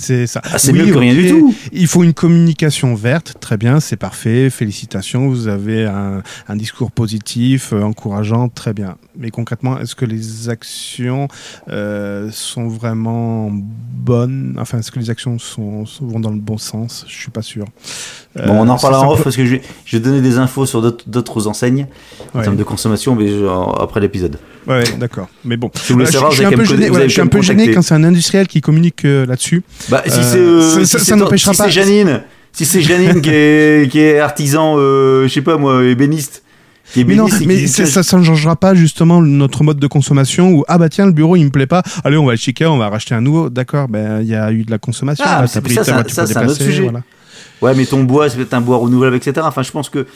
[0.00, 0.40] C'est ça.
[0.44, 1.52] ah, c'est Oui, mieux que rien du tout.
[1.72, 6.92] Il faut une communication verte, très bien, c'est parfait, félicitations, vous avez un, un discours
[6.92, 8.96] positif, euh, encourageant, très bien.
[9.18, 11.26] Mais concrètement, est-ce que les actions
[11.68, 14.56] euh, sont vraiment bonnes?
[14.60, 17.04] Enfin, est-ce que les actions sont, sont- vont dans le bon sens?
[17.08, 17.64] Je suis pas sûr.
[18.36, 20.38] Bon, on en Euh, c'est en off parce que je vais, je vais donner des
[20.38, 21.86] infos sur d'autres- enseignes
[22.34, 23.46] en Ouais, termes de consommation, mais je-
[23.82, 24.38] après l'épisode.
[24.68, 25.28] ouais, d'accord.
[25.44, 27.08] Mais bon, Si vous voulez Euh, je, savoir, je vous suis un peu gêné, je
[27.08, 27.40] suis un peu
[27.74, 29.62] quand c'est un industriel qui communique euh, là-dessus.
[29.88, 32.20] Bah, si Euh, c'est euh, ça- si n'empêchera si pas- c'est Janine,
[32.52, 36.44] si c'est Janine qui est qui est artisan, euh, je sais pas moi, ébéniste,
[36.92, 39.86] qui est Mais non, mais qui- ça, ça ne changera pas justement notre mode de
[39.88, 42.38] consommation où ah bah tiens le bureau il me plaît pas, allez on va le
[42.38, 45.24] chiquer, on va racheter un nouveau, d'accord, ben il y a eu de la consommation,
[45.26, 46.82] Ah, là, pris ça, c'est un autre sujet.
[46.84, 47.00] voilà.
[47.60, 49.40] Ouais, mais ton bois, c'est peut-être un bois renouvelable, etc.
[49.44, 50.06] Enfin, je pense que.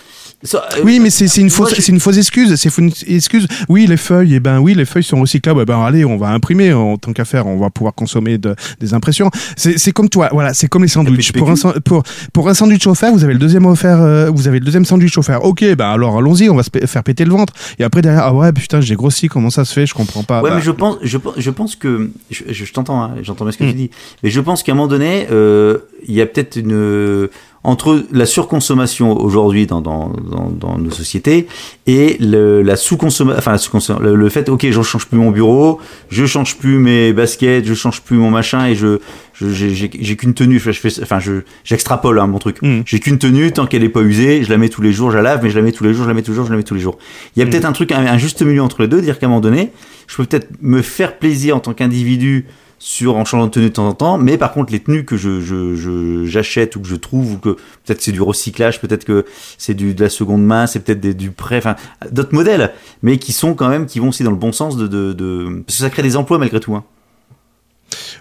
[0.54, 2.54] Euh, Oui, mais c'est une fausse, j'ai- c'est une fausse excuse.
[2.56, 3.46] C'est une excuse.
[3.68, 5.60] Oui, les feuilles, et ben oui, les feuilles sont recyclables.
[5.62, 7.46] Eh ben allez, on va imprimer en tant qu'à faire.
[7.46, 9.30] On va pouvoir consommer de- des impressions.
[9.56, 10.28] C'est comme toi.
[10.32, 11.32] Voilà, c'est comme les sandwichs.
[11.32, 14.00] Pour un, san- pour pour un sandwich offert, vous avez le deuxième offert.
[14.00, 15.44] euh, vous avez le deuxième sandwich offert.
[15.44, 16.48] Ok, ben alors allons-y.
[16.50, 17.52] On va se faire péter le ventre.
[17.78, 19.28] Et après derrière, ah ouais, putain, j'ai grossi.
[19.28, 20.42] Comment ça se fait Je comprends pas.
[20.42, 22.10] Ouais, Bah, mais je pense, je, pense- je pense que.
[22.30, 23.90] Je, je- je t'entends, hein, j'entends bien ce que tu dis.
[24.22, 27.28] Mais je pense qu'à un moment donné, euh, il y a peut-être une.
[27.64, 31.46] Entre la surconsommation aujourd'hui dans, dans, dans, dans nos sociétés
[31.86, 33.38] et le, la sous-consommation.
[33.38, 35.78] Enfin, la sous le, le fait, ok, je change plus mon bureau,
[36.10, 38.98] je change plus mes baskets, je change plus mon machin et je.
[39.40, 42.60] J'ai qu'une tenue, je fais, enfin, je j'extrapole hein, mon truc.
[42.62, 42.80] Mm.
[42.84, 45.16] J'ai qu'une tenue, tant qu'elle est pas usée, je la mets tous les jours, je
[45.16, 46.46] la lave, mais je la mets tous les jours, je la mets tous les jours,
[46.46, 46.98] je la mets tous les jours.
[47.36, 47.50] Il y a Mm.
[47.50, 49.70] peut-être un truc, un, un juste milieu entre les deux, dire qu'à un moment donné,
[50.06, 52.46] je peux peut-être me faire plaisir en tant qu'individu
[52.84, 55.16] sur en changeant de tenue de temps en temps, mais par contre les tenues que
[55.16, 57.50] je je- je- j'achète ou que je trouve ou que
[57.84, 59.24] peut-être c'est du recyclage, peut-être que
[59.56, 61.76] c'est du de la seconde main, c'est peut-être des- du prêt, enfin
[62.10, 62.72] d'autres modèles,
[63.02, 65.62] mais qui sont quand même qui vont aussi dans le bon sens de de, de-
[65.64, 66.74] parce que ça crée des emplois malgré tout.
[66.74, 66.82] Hein.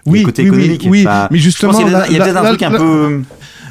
[0.06, 0.86] oui, côté oui, oui, économique.
[0.88, 2.78] oui, Enfin, mais justement, y a, il y a peut-être un là- truc un là-
[2.78, 3.20] peu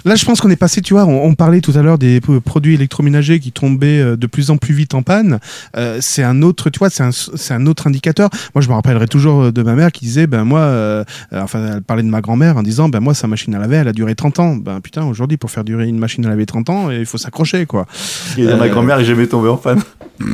[0.06, 2.20] Là, je pense qu'on est passé, tu vois, on, on parlait tout à l'heure des
[2.22, 5.40] produits électroménagers qui tombaient euh, de plus en plus vite en panne.
[5.78, 8.30] Euh, c'est un autre, tu vois, c'est un, c'est un autre indicateur.
[8.56, 11.76] Moi, je me rappellerai toujours euh, de ma mère qui disait, ben moi, euh, enfin,
[11.76, 13.94] elle parlait de ma grand-mère en disant, ben moi, sa machine à laver, elle a
[13.94, 14.56] duré 30 ans.
[14.56, 17.66] Ben putain, aujourd'hui, pour faire durer une machine à laver 30 ans, il faut s'accrocher,
[17.66, 17.86] quoi.
[18.38, 19.82] Et ma Euh, grand-mère est jamais tombée en panne.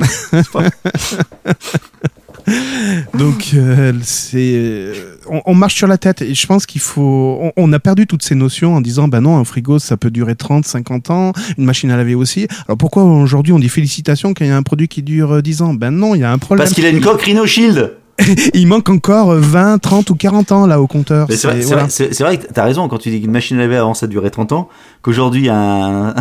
[3.18, 4.94] Donc, euh, c'est, euh,
[5.30, 8.08] on, on marche sur la tête et je pense qu'il faut, on, on a perdu
[8.08, 11.34] toutes ces notions en disant, ben non, un frigo, ça peut durer 30, 50 ans,
[11.58, 12.48] une machine à laver aussi.
[12.68, 15.42] Alors pourquoi aujourd'hui on dit félicitations quand il y a un produit qui dure euh,
[15.42, 15.74] 10 ans?
[15.74, 16.64] Ben non, il y a un problème.
[16.66, 17.94] Parce qu'il a une coque Rhino Shield.
[18.56, 21.28] Il manque encore euh, 20, 30 ou 40 ans là au compteur.
[21.50, 23.94] Vrai, vrai- c'est vrai que t'as raison quand tu dis qu'une machine à laver avant
[23.94, 24.70] ça durait 30 ans,
[25.04, 26.16] qu'aujourd'hui un,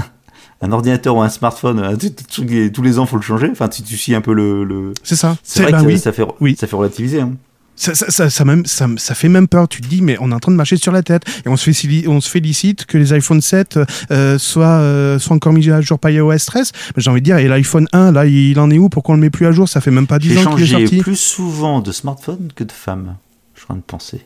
[0.62, 3.48] un ordinateur ou un smartphone, un truc- truc- tous les ans faut le changer.
[3.50, 4.64] Enfin, si tu suis un peu le.
[4.64, 4.92] le...
[5.02, 5.36] C'est ça.
[5.42, 5.98] C'est vrai ben que oui.
[5.98, 6.56] ça, fait, Oui.
[6.58, 7.20] ça fait relativiser.
[7.20, 7.32] hein.
[7.78, 9.68] Ça, ça, ça, ça même, ça, ça fait même peur.
[9.68, 11.24] Tu te dis, mais on est en train de marcher sur la tête.
[11.44, 13.78] Et on se, félicite, on se félicite que les iPhone 7
[14.10, 16.72] euh, soient, euh, soient encore mis à jour par iOS 13.
[16.96, 18.88] Mais j'ai envie de dire, et l'iPhone 1, là, il en est où?
[18.88, 19.68] Pourquoi on le met plus à jour?
[19.68, 20.98] Ça fait même pas 10 J'ai ans qu'il est changé sorti.
[21.00, 23.16] plus souvent de smartphone que de femmes.
[23.54, 24.22] Je suis en train de penser.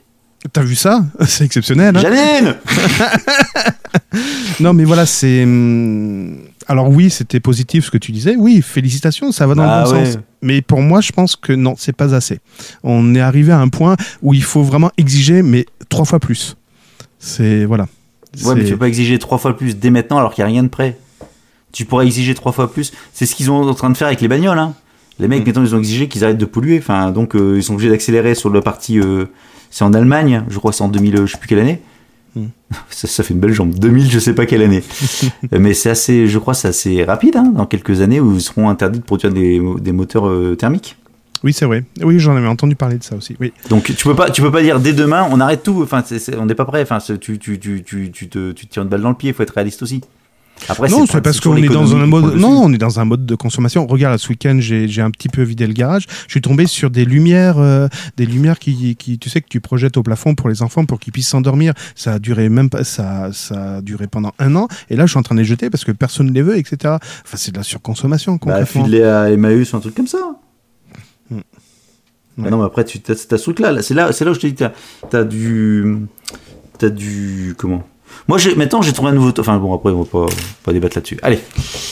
[0.53, 1.05] T'as vu ça?
[1.27, 1.97] C'est exceptionnel.
[1.97, 2.57] Hein Janine
[4.61, 5.45] non, mais voilà, c'est.
[5.45, 6.37] hum,
[6.67, 8.37] Alors oui, c'était positif ce que tu disais.
[8.37, 10.07] Oui, félicitations, ça va dans Ah le bon ouais.
[10.07, 10.19] sens.
[10.43, 12.41] Mais pour moi, je pense que non, c'est pas assez.
[12.83, 16.57] On est arrivé à un point où il faut vraiment exiger, mais trois fois plus.
[17.19, 17.87] C'est voilà.
[18.45, 20.53] Ouais, mais tu peux pas exiger trois fois plus dès maintenant alors qu'il n'y a
[20.53, 20.97] rien de prêt.
[21.73, 22.93] Tu pourrais exiger trois fois plus.
[23.13, 24.59] C'est ce qu'ils sont en train de faire avec les bagnoles.
[24.59, 24.75] Hein.
[25.19, 25.47] Les mecs, Mm.
[25.47, 26.79] maintenant, ils ont exigé qu'ils arrêtent de polluer.
[26.79, 28.99] Enfin, donc, euh, ils sont obligés d'accélérer sur la partie.
[28.99, 29.27] euh,
[29.71, 31.81] c'est en Allemagne, je crois, c'est en 2000, euh, je sais plus quelle année.
[32.37, 32.45] Mm.
[32.91, 33.75] Ça, ça fait une belle jambe.
[33.75, 34.83] 2000, je sais pas quelle année.
[35.53, 37.37] Mais c'est assez, je crois, c'est assez rapide.
[37.37, 40.97] Hein, dans quelques années où ils seront interdits de produire des, des moteurs euh, thermiques.
[41.43, 41.85] Oui, c'est vrai.
[42.03, 43.35] Oui, j'en avais entendu parler de ça aussi.
[43.41, 43.53] Oui.
[43.71, 45.81] Donc tu peux pas, tu peux pas dire dès demain on arrête tout.
[45.83, 46.05] Enfin,
[46.39, 46.83] on n'est pas prêt.
[46.83, 49.15] Enfin, c'est- tu, tu, tu, tu, tu te, tu te tires une balle dans le
[49.15, 49.31] pied.
[49.31, 50.03] Il faut être réaliste aussi.
[50.69, 52.35] Après, non, c'est parce qu'on est dans un mode.
[52.37, 53.87] Non, on est dans un mode de consommation.
[53.87, 56.07] Regarde, ce week-end, j'ai un petit peu vidé le garage.
[56.27, 59.61] Je suis tombé sur des lumières, euh, des lumières qui, qui, tu sais, que tu
[59.61, 61.73] projettes au plafond pour les enfants pour qu'ils puissent s'endormir.
[61.95, 64.69] Ça a duré même pas, ça, ça a duré pendant un an.
[64.91, 66.57] Et là, je suis en train de les jeter parce que personne ne les veut,
[66.59, 66.77] etc.
[67.25, 68.85] Enfin, c'est de la surconsommation Bah, concrètement.
[68.85, 70.19] file-les à Emmaüs ou un truc comme ça.
[71.31, 71.37] Hmm.
[71.37, 72.51] Bah Ouais.
[72.51, 73.73] non, mais après, tu as, ce truc-là.
[73.73, 74.73] Là, c'est là, là où je te dis, t'as
[75.19, 75.97] as du.
[76.79, 77.55] T'as du.
[77.59, 77.83] Comment?
[78.29, 79.33] Moi, maintenant, j'ai trouvé un nouveau.
[79.39, 80.27] Enfin, bon, après, on va pas,
[80.65, 81.19] pas débattre là-dessus.
[81.23, 81.39] Allez.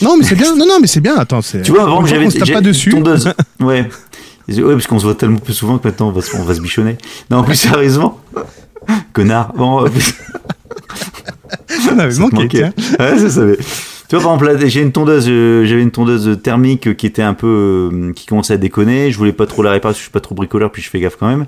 [0.01, 0.55] Non, mais c'est bien.
[0.55, 1.17] Non, non, mais c'est bien.
[1.17, 1.61] Attends, c'est.
[1.61, 2.25] Tu vois, avant, on j'avais.
[2.25, 2.91] qu'on se tape j'ai pas une dessus.
[2.91, 3.33] Tondeuse.
[3.59, 3.89] ouais.
[4.47, 6.55] Ouais, parce qu'on se voit tellement plus souvent que maintenant, on va se, on va
[6.55, 6.97] se bichonner.
[7.29, 8.19] Non, plus sérieusement.
[9.13, 9.53] Connard.
[9.53, 9.85] Bon,
[11.91, 12.73] On avait Ça te manqué, tiens.
[12.99, 13.57] Ouais, ça savait.
[13.57, 17.35] Tu vois, par exemple, j'ai une tondeuse, euh, j'avais une tondeuse thermique qui était un
[17.35, 19.11] peu, euh, qui commençait à déconner.
[19.11, 20.89] Je voulais pas trop la réparer parce que je suis pas trop bricoleur, puis je
[20.89, 21.45] fais gaffe quand même.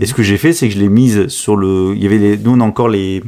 [0.00, 2.18] Et ce que j'ai fait, c'est que je l'ai mise sur le, il y avait
[2.18, 3.22] les, nous on a encore les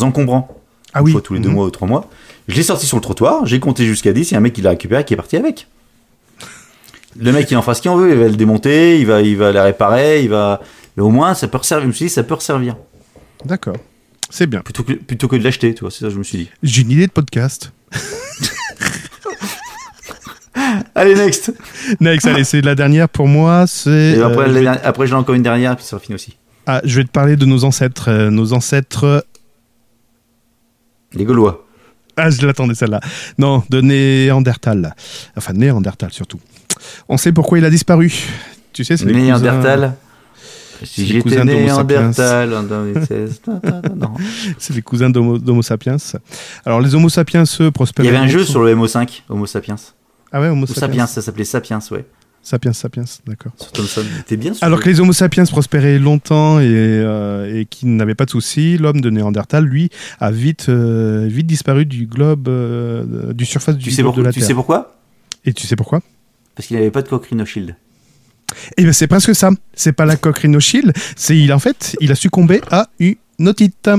[0.00, 0.54] encombrants.
[0.94, 1.12] Ah oui.
[1.12, 1.54] fois tous les deux Mhm.
[1.54, 2.08] mois ou trois mois.
[2.48, 4.52] Je l'ai sorti sur le trottoir, j'ai compté jusqu'à 10, il y a un mec
[4.54, 5.66] qui l'a récupéré qui est parti avec.
[7.18, 9.20] Le mec, il en fera ce qu'il en veut, il va le démonter, il va,
[9.22, 10.60] il va la réparer, il va,
[10.96, 12.76] mais au moins, ça peut resservir, je me suis dit, ça peut resservir.
[13.44, 13.76] D'accord.
[14.30, 14.60] C'est bien.
[14.60, 16.50] Plutôt que, plutôt que de l'acheter, tu vois, c'est ça que je me suis dit.
[16.62, 17.72] J'ai une idée de podcast.
[20.98, 21.52] Allez, next!
[22.00, 23.66] Next, allez, c'est la dernière pour moi.
[23.66, 24.20] C'est.
[24.20, 26.36] Après, euh, je après, ai encore une dernière, puis ça fini aussi.
[26.66, 28.10] Ah, je vais te parler de nos ancêtres.
[28.10, 29.24] euh, nos ancêtres.
[31.14, 31.64] Les Gaulois.
[32.16, 33.00] Ah, je l'attendais celle-là.
[33.38, 34.94] Non, de Néandertal.
[35.36, 36.40] Enfin, Néandertal surtout.
[37.08, 38.12] On sait pourquoi il a disparu.
[38.72, 39.94] Tu sais, c'est Néandertal.
[40.80, 43.40] C'est Si j'étais Néandertal en 2016.
[43.44, 44.08] ta, ta, ta, non.
[44.08, 45.96] cousins- C'est les cousins d'Homo sapiens.
[46.64, 48.04] Alors, les Homo sapiens, eux, Il prospèrent.
[48.04, 49.76] y avait un jeu sur le MO5, Homo sapiens.
[50.32, 50.80] Ah ouais, Homo sapiens.
[50.80, 52.04] Sapiens, ça s'appelait Sapiens, ouais.
[52.42, 53.52] Sapiens, sapiens, d'accord.
[53.56, 54.04] Sur Thomson.
[54.26, 54.64] T'es bien sûr.
[54.64, 58.78] Alors que les Homo sapiens prospéraient longtemps et, euh, et qui n'avaient pas de soucis,
[58.78, 63.84] l'homme de Néandertal, lui, a vite, euh, vite disparu du globe, euh, du surface du
[63.84, 64.48] tu sais, globe de la tu Terre.
[64.48, 64.96] sais pourquoi?
[65.44, 66.00] Et tu sais pourquoi?
[66.54, 67.74] Parce qu'il n'avait pas de Shield.
[68.76, 69.50] Eh ben c'est presque ça.
[69.74, 70.46] C'est pas la coque
[71.16, 73.16] c'est il en fait, il a succombé à une
[73.46, 73.90] otite.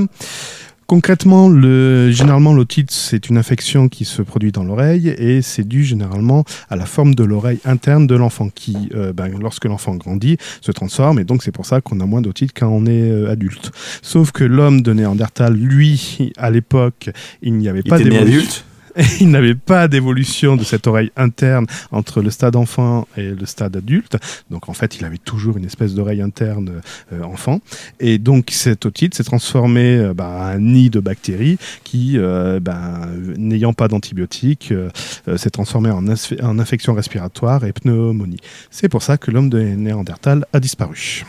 [0.90, 5.84] Concrètement, le, généralement, l'otite, c'est une infection qui se produit dans l'oreille et c'est dû
[5.84, 10.36] généralement à la forme de l'oreille interne de l'enfant qui, euh, ben, lorsque l'enfant grandit,
[10.60, 13.30] se transforme et donc c'est pour ça qu'on a moins d'otite quand on est euh,
[13.30, 13.70] adulte.
[14.02, 17.10] Sauf que l'homme de Néandertal, lui, à l'époque,
[17.40, 18.64] il n'y avait Il pas d'évolution.
[19.20, 23.76] il n'avait pas d'évolution de cette oreille interne entre le stade enfant et le stade
[23.76, 24.16] adulte.
[24.50, 26.82] Donc en fait, il avait toujours une espèce d'oreille interne
[27.12, 27.60] euh, enfant.
[27.98, 32.60] Et donc cette otite s'est transformée euh, bah, en un nid de bactéries qui, euh,
[32.60, 34.90] bah, n'ayant pas d'antibiotiques, euh,
[35.36, 38.40] s'est transformée en, en infection respiratoire et pneumonie.
[38.70, 41.24] C'est pour ça que l'homme de Néandertal a disparu.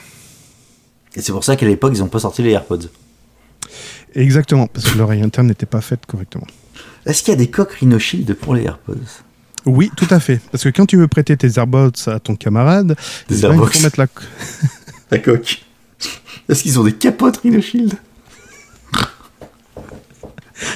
[1.16, 2.88] Et c'est pour ça qu'à l'époque, ils n'ont pas sorti les AirPods.
[4.16, 6.47] Exactement, parce que l'oreille interne n'était pas faite correctement.
[7.06, 8.95] Est-ce qu'il y a des Cochrane Shield pour les AirPods?
[9.66, 10.41] Oui, tout à fait.
[10.52, 12.95] Parce que quand tu veux prêter tes AirPods à ton camarade,
[13.30, 14.08] Des eh ben, il faut mettre la,
[15.12, 15.64] La coque.
[16.49, 17.93] Est-ce qu'ils ont des capotes Rhino Shield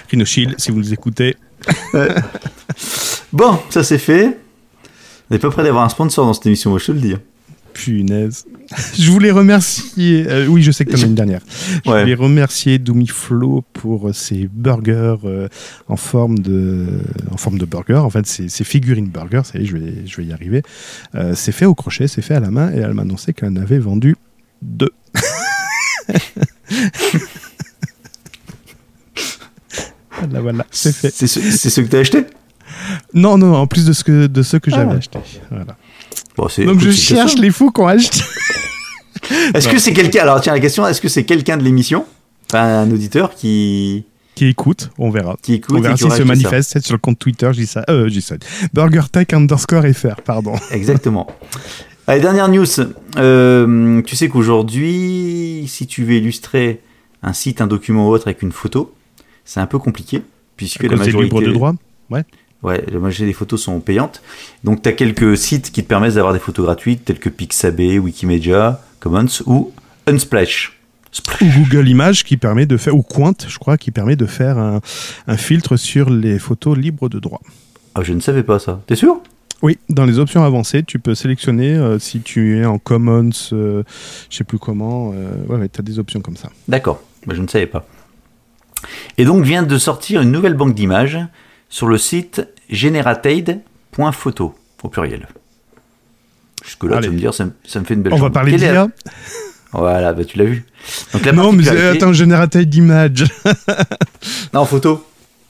[0.09, 1.38] Rhinoshield, si vous nous écoutez.
[3.32, 4.38] Bon, ça c'est fait.
[5.30, 7.15] On n'est pas prêt d'avoir un sponsor dans cette émission, moi je te le dis.
[7.76, 8.45] Punaise.
[8.97, 10.26] Je voulais remercier.
[10.28, 11.41] euh, oui, je sais que tu en as une dernière.
[11.86, 12.01] Je Ouais.
[12.01, 15.47] voulais remercier Doomiflo pour ses burgers euh,
[15.89, 16.88] en forme de
[17.32, 17.95] en forme de burger.
[17.97, 19.41] En fait, c'est c'est figurine burger.
[19.43, 20.63] Ça y est, je vais je vais y arriver.
[21.15, 23.49] Euh, c'est fait au crochet, c'est fait à la main, et elle m'a annoncé qu'elle
[23.49, 24.15] en avait vendu
[24.61, 24.91] deux.
[30.19, 31.11] voilà, voilà, c'est fait.
[31.13, 32.26] C'est ce, ce que t'as acheté?
[33.13, 34.97] Non, non, en plus de ce que de que j'avais Ah.
[34.97, 35.19] acheté.
[35.49, 35.76] Voilà.
[36.38, 38.20] Bon, c'est- Donc je cherche les fous qui ont acheté.
[39.53, 42.05] Est-ce que c'est quelqu'un Alors tiens, la question est-ce que c'est quelqu'un de l'émission?
[42.51, 44.03] Enfin, un auditeur qui,
[44.36, 45.36] Qui écoute, on verra.
[45.41, 47.66] qui écoute On verra s'il aura se manifeste c'est sur le compte Twitter, je dis
[47.68, 47.84] ça.
[47.89, 48.36] Euh, je dis ça.
[48.74, 50.53] BurgerTech underscore FR, pardon.
[50.72, 51.28] Exactement.
[52.07, 52.66] Allez, dernière news.
[53.18, 56.82] Euh, tu sais qu'aujourd'hui, si tu veux illustrer
[57.24, 58.93] un site, un document ou autre avec une photo,
[59.43, 60.22] c'est un peu compliqué,
[60.55, 61.74] puisque À la cause des majorité, libres de droit.
[62.11, 62.24] ouais,
[62.74, 64.22] la majorité des photos sont payantes.
[64.63, 67.99] Donc, tu as quelques sites qui te permettent d'avoir des photos gratuites, tels que Pixabay,
[67.99, 69.72] Wikimedia, Commons ou
[70.07, 70.80] Unsplash.
[71.11, 71.41] Splash.
[71.41, 74.57] Ou Google Images qui permet de faire, ou Quant, je crois, qui permet de faire
[74.57, 74.82] un,
[75.28, 77.41] un filtre sur les photos libres de droit.
[77.95, 78.82] Ah, je ne savais pas ça.
[78.88, 79.22] T'es sûr?
[79.61, 83.84] Oui, dans les options avancées, tu peux sélectionner euh, si tu es en Commons, euh,
[84.30, 85.13] je sais plus comment.
[85.16, 86.49] euh, ouais, ouais tu as des options comme ça.
[86.68, 87.88] D'accord, Bah, je ne savais pas.
[89.18, 91.18] Et donc vient de sortir une nouvelle banque d'images
[91.70, 95.28] sur le site generated.photo au pluriel.
[96.63, 98.55] Jusque-là, tu vas me dire, ça, me- ça me fait une belle On va parler
[98.57, 98.88] d'IA.
[99.72, 100.66] Voilà, bah, tu l'as vu.
[101.13, 103.26] Donc la Non, mais attends, générateur d'images.
[104.53, 105.05] Non, photo.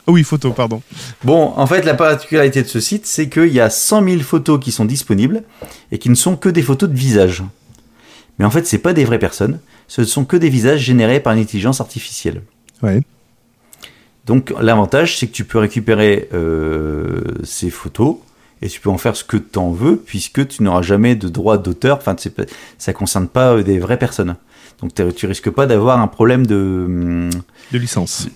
[0.07, 0.81] Oui, photo, pardon.
[1.23, 4.59] Bon, en fait, la particularité de ce site, c'est qu'il y a 100 000 photos
[4.59, 5.43] qui sont disponibles
[5.91, 7.43] et qui ne sont que des photos de visage.
[8.37, 11.19] Mais en fait, c'est pas des vraies personnes, ce ne sont que des visages générés
[11.19, 12.41] par une intelligence artificielle.
[12.83, 13.01] Ouais.
[14.25, 18.15] Donc, l'avantage, c'est que tu peux récupérer euh, ces photos
[18.61, 21.27] et tu peux en faire ce que tu en veux, puisque tu n'auras jamais de
[21.27, 21.97] droit d'auteur.
[21.97, 22.15] Enfin,
[22.77, 24.35] ça ne concerne pas euh, des vraies personnes.
[24.81, 26.55] Donc, tu risques pas d'avoir un problème de.
[26.55, 27.29] hum,
[27.71, 28.27] De licence.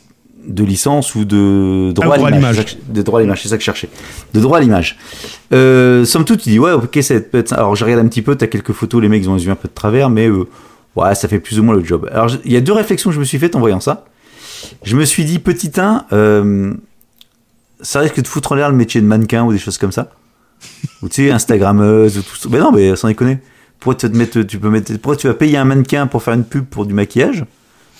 [0.47, 2.77] de licence ou de droit, Ah, à l'image.
[2.87, 3.89] De droit à l'image, c'est ça que je cherchais.
[4.33, 4.97] De droit à l'image.
[5.53, 7.53] Euh, somme toute, tu dis, ouais, ok, ça peut être.
[7.53, 9.51] Alors, je regarde un petit peu, t'as quelques photos, les mecs, ils ont les yeux
[9.51, 10.45] un peu de travers, mais euh,
[10.95, 12.07] ouais, ça fait plus ou moins le job.
[12.11, 14.05] Alors, il y a deux réflexions que je me suis faites en voyant ça.
[14.83, 16.73] Je me suis dit, petit 1, euh,
[17.81, 20.11] ça risque de foutre en l'air le métier de mannequin ou des choses comme ça.
[21.01, 22.49] ou tu sais, Instagrammeuse ou tout ça.
[22.51, 23.39] Mais non, mais sans déconner.
[23.79, 26.21] Pourquoi, tu vas te mettre, tu peux mettre, pourquoi tu vas payer un mannequin pour
[26.21, 27.45] faire une pub pour du maquillage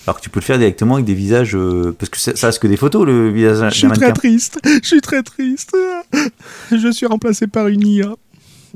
[0.06, 1.54] alors que tu peux le faire directement avec des visages.
[1.54, 4.06] euh, parce que ça, ça reste que des photos, le visage Je suis d'un très
[4.06, 4.18] mannequin.
[4.18, 4.58] triste.
[4.82, 5.76] Je suis très triste.
[6.72, 8.06] Je suis remplacé par une IA.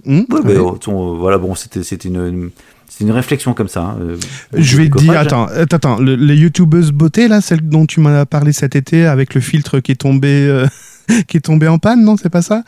[0.05, 2.51] Hmm, Ouais, euh, ton- voilà, bon, c'était c'était une, une-
[2.97, 3.81] c'était une réflexion comme ça.
[3.83, 4.17] hein, euh,
[4.53, 7.99] Je vais te dire, attends, attends, attends, le- les youtubeuses beauté là, celle dont tu
[7.99, 10.67] m'en as parlé cet été avec le filtre qui est tombé, euh,
[11.27, 12.63] qui est tombé en panne, non, c'est pas ça?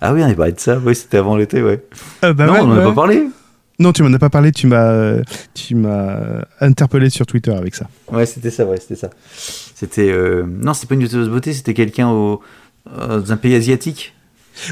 [0.00, 0.80] Ah oui, on avait parlé de ça.
[0.84, 1.80] Oui, c'était avant l'été, ouais.
[2.22, 2.84] Ah bah non, ouais, on en a ouais.
[2.84, 3.22] pas parlé.
[3.78, 5.22] Non, tu m'en as pas parlé, tu m'as, euh,
[5.54, 6.18] tu m'as
[6.60, 7.86] interpellé sur Twitter avec ça.
[8.10, 9.10] Ouais, c'était ça, ouais, c'était ça.
[9.36, 10.10] C'était.
[10.10, 12.40] euh, Non, c'était pas une youtubeuse beauté, c'était quelqu'un au.
[12.98, 14.14] euh, dans un pays asiatique.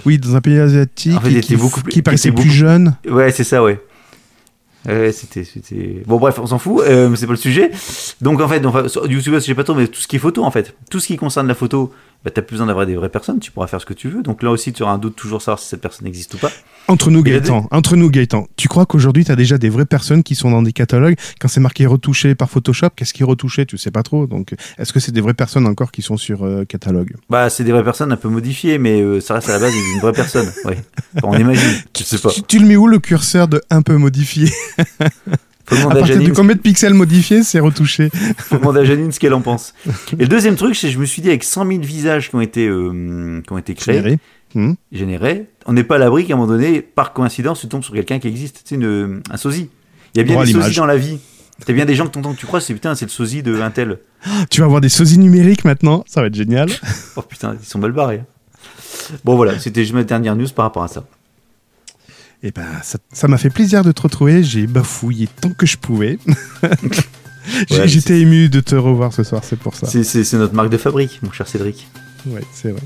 [0.05, 2.97] Oui, dans un pays asiatique En fait, qui, beaucoup paraissait était plus beaucoup- jeune.
[3.09, 3.81] Ouais, c'est ça, ouais.
[4.89, 6.03] Ouais, c'était, c'était.
[6.07, 7.71] Bon, bref, on s'en fout, euh, c'est pas le sujet.
[8.21, 10.21] Donc, en fait, enfin, sur YouTube, je sais pas trop, mais tout ce qui est
[10.21, 11.93] photo, en fait, tout ce qui concerne la photo,
[12.25, 14.23] bah, t'as plus besoin d'avoir des vraies personnes, tu pourras faire ce que tu veux.
[14.23, 16.51] Donc là aussi, tu auras un doute toujours savoir si cette personne existe ou pas.
[16.89, 20.23] Entre nous, Gaëtan, entre nous, Gaëtan, tu crois qu'aujourd'hui, tu as déjà des vraies personnes
[20.23, 21.17] qui sont dans des catalogues?
[21.41, 23.65] Quand c'est marqué retouché par Photoshop, qu'est-ce qui est retouché?
[23.65, 24.27] Tu sais pas trop.
[24.27, 27.15] Donc, est-ce que c'est des vraies personnes encore qui sont sur euh, catalogue?
[27.31, 29.73] Bah, c'est des vraies personnes un peu modifiées, mais euh, ça reste à la base
[29.73, 30.51] d'une vraie personne.
[30.65, 30.79] Ouais.
[31.17, 31.83] Enfin, on imagine.
[31.97, 32.31] Je sais pas.
[32.31, 34.51] tu, tu le mets où le curseur de un peu modifié?
[35.71, 38.85] Faut À demander à partir de combien de pixels modifiés, c'est retouché faut demander à
[38.85, 39.73] Janine ce qu'elle en pense.
[40.13, 42.35] Et le deuxième truc, c'est que je me suis dit, avec 100 000 visages qui
[42.37, 44.19] ont été, euh, qui ont été créés.
[44.53, 44.73] Hmm.
[44.91, 47.95] générés, on n'est pas à l'abri qu'à un moment donné, par coïncidence, tu tombes sur
[47.95, 48.63] quelqu'un qui existe.
[48.65, 49.71] Tu sais, une- un sosie.
[50.15, 51.19] Il y a bien Droit des sosies dans la vie.
[51.65, 53.71] T'as bien des gens que t'entends, tu crois, c'est putain, c'est le sosie de un
[53.71, 53.99] tel.
[54.51, 56.69] Tu vas avoir des sosies numériques maintenant, ça va être génial.
[57.17, 58.23] Oh putain, ils sont mal barrés.
[58.23, 59.17] hein.
[59.25, 61.05] Bon voilà, c'était juste ma dernière news par rapport à ça.
[62.43, 62.65] Et ben,
[63.13, 64.43] ça m'a fait plaisir de te retrouver.
[64.43, 66.19] J'ai bafouillé tant que je pouvais.
[67.71, 69.87] Ouais, J'étais ému de te revoir ce soir, c'est pour ça.
[69.87, 71.89] C'est- notre marque de fabrique, mon cher Cédric.
[72.27, 72.83] Ouais, c'est vrai.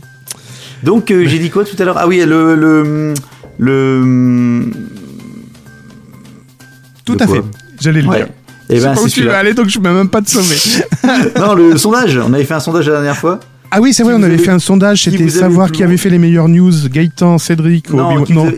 [0.85, 1.99] Donc euh, j'ai dit quoi tout à l'heure?
[1.99, 3.15] Ah oui, le le
[3.59, 4.71] le.
[7.05, 7.43] Tout De à fait.
[7.81, 8.17] J'allais le Ouais.
[8.19, 8.29] dire.
[8.71, 9.39] Et je sais ben pas où c'est tu veux celui-là.
[9.39, 10.57] aller, donc je ne même pas te sauver.
[11.39, 12.17] Non, le sondage.
[12.17, 13.41] On avait fait un sondage la dernière fois.
[13.73, 16.19] Ah oui, c'est vrai, on avait fait un sondage, c'était savoir qui avait fait les
[16.19, 18.53] meilleures news, Gaëtan, Cédric, vous non.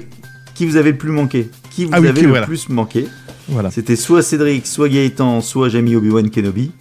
[0.57, 2.47] Qui vous avez le plus manqué Qui vous Ah oui, avez qui- le voilà.
[2.47, 3.07] plus manqué
[3.49, 3.71] Voilà.
[3.71, 6.73] C'était soit Cédric, soit Gaëtan, soit Jamie Obi-Wan Kenobi.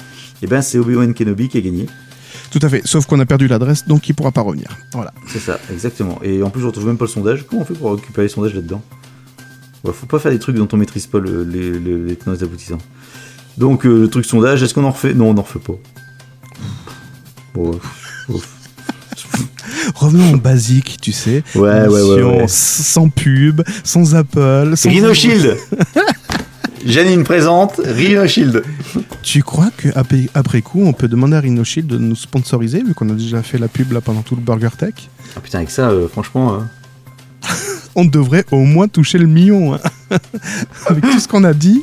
[0.42, 1.86] Et ben c'est Obi-Wan Kenobi qui a gagné.
[2.52, 4.68] Tout à fait, sauf qu'on a perdu l'adresse, donc il pourra pas revenir.
[4.94, 5.14] Voilà.
[5.28, 6.20] C'est ça, exactement.
[6.24, 7.46] Et en plus, je retrouve même pas le sondage.
[7.50, 8.82] Comment on fait pour récupérer les sondages là-dedans?
[9.84, 12.36] Ouais, Faut pas faire des trucs dont on maîtrise pas le- les, les, les tenants
[12.36, 12.78] et aboutissants.
[13.58, 15.14] Donc, euh, le truc sondage, est-ce qu'on en refait?
[15.14, 15.74] Non, on n'en refait pas.
[17.54, 17.78] Bon,
[19.94, 21.44] Revenons au basique, tu sais.
[21.56, 22.46] ouais, ouais, ouais.
[22.48, 24.90] Sans pub, sans Apple, sans...
[24.90, 25.58] Rhino Shield
[26.86, 28.64] Janine présente Rhino Shield.
[29.24, 32.94] Tu crois qu'après après coup, on peut demander à Rhino Shield de nous sponsoriser, vu
[32.94, 34.94] qu'on a déjà fait la pub là pendant tout le Burger Tech?
[35.36, 36.54] Ah putain, avec ça, euh, franchement.
[36.54, 36.68] hein.
[37.96, 39.74] On devrait au moins toucher le million.
[39.74, 39.80] hein.
[40.88, 41.82] Avec tout ce qu'on a dit,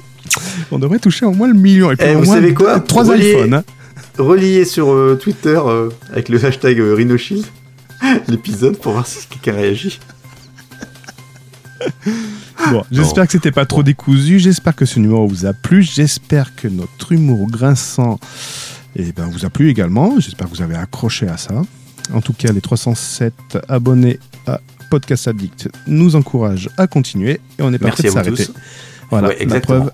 [0.71, 1.91] on devrait toucher au moins le million.
[1.91, 2.79] Et puis Eh, au vous moins savez quoi?
[2.81, 3.55] Trois iPhones.
[3.55, 3.65] hein.
[4.67, 7.45] Sur euh, Twitter euh, avec le hashtag Rhino Shield
[8.29, 10.01] l'épisode pour voir si quelqu'un réagit.
[12.71, 14.39] Bon, j'espère que c'était pas trop décousu.
[14.39, 15.83] J'espère que ce numéro vous a plu.
[15.83, 18.21] J'espère que notre humour grinçant
[18.95, 20.21] eh ben, vous a plu également.
[20.21, 21.63] J'espère que vous avez accroché à ça.
[22.13, 27.73] En tout cas, les 307 abonnés à Podcast Addict nous encouragent à continuer et on
[27.73, 28.47] est pas prêt de s'arrêter.
[29.11, 29.91] Voilà, Ouais, la preuve,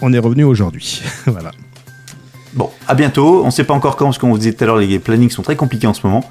[0.00, 1.02] on est revenu aujourd'hui.
[1.26, 1.52] voilà.
[2.58, 3.44] Bon, à bientôt.
[3.44, 5.42] On sait pas encore quand, parce qu'on vous disait tout à l'heure, les plannings sont
[5.42, 6.28] très compliqués en ce moment.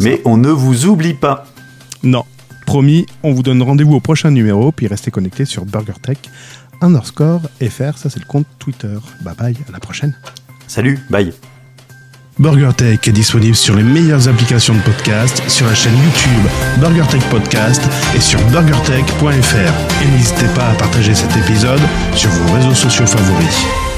[0.00, 0.22] Mais ça.
[0.24, 1.44] on ne vous oublie pas.
[2.02, 2.24] Non,
[2.66, 6.18] promis, on vous donne rendez-vous au prochain numéro, puis restez connectés sur BurgerTech
[6.80, 8.96] underscore FR, ça c'est le compte Twitter.
[9.22, 10.14] Bye bye, à la prochaine.
[10.66, 11.32] Salut, bye.
[12.38, 17.82] BurgerTech est disponible sur les meilleures applications de podcast, sur la chaîne YouTube BurgerTech Podcast
[18.16, 20.02] et sur burgertech.fr.
[20.02, 21.82] Et n'hésitez pas à partager cet épisode
[22.14, 23.89] sur vos réseaux sociaux favoris.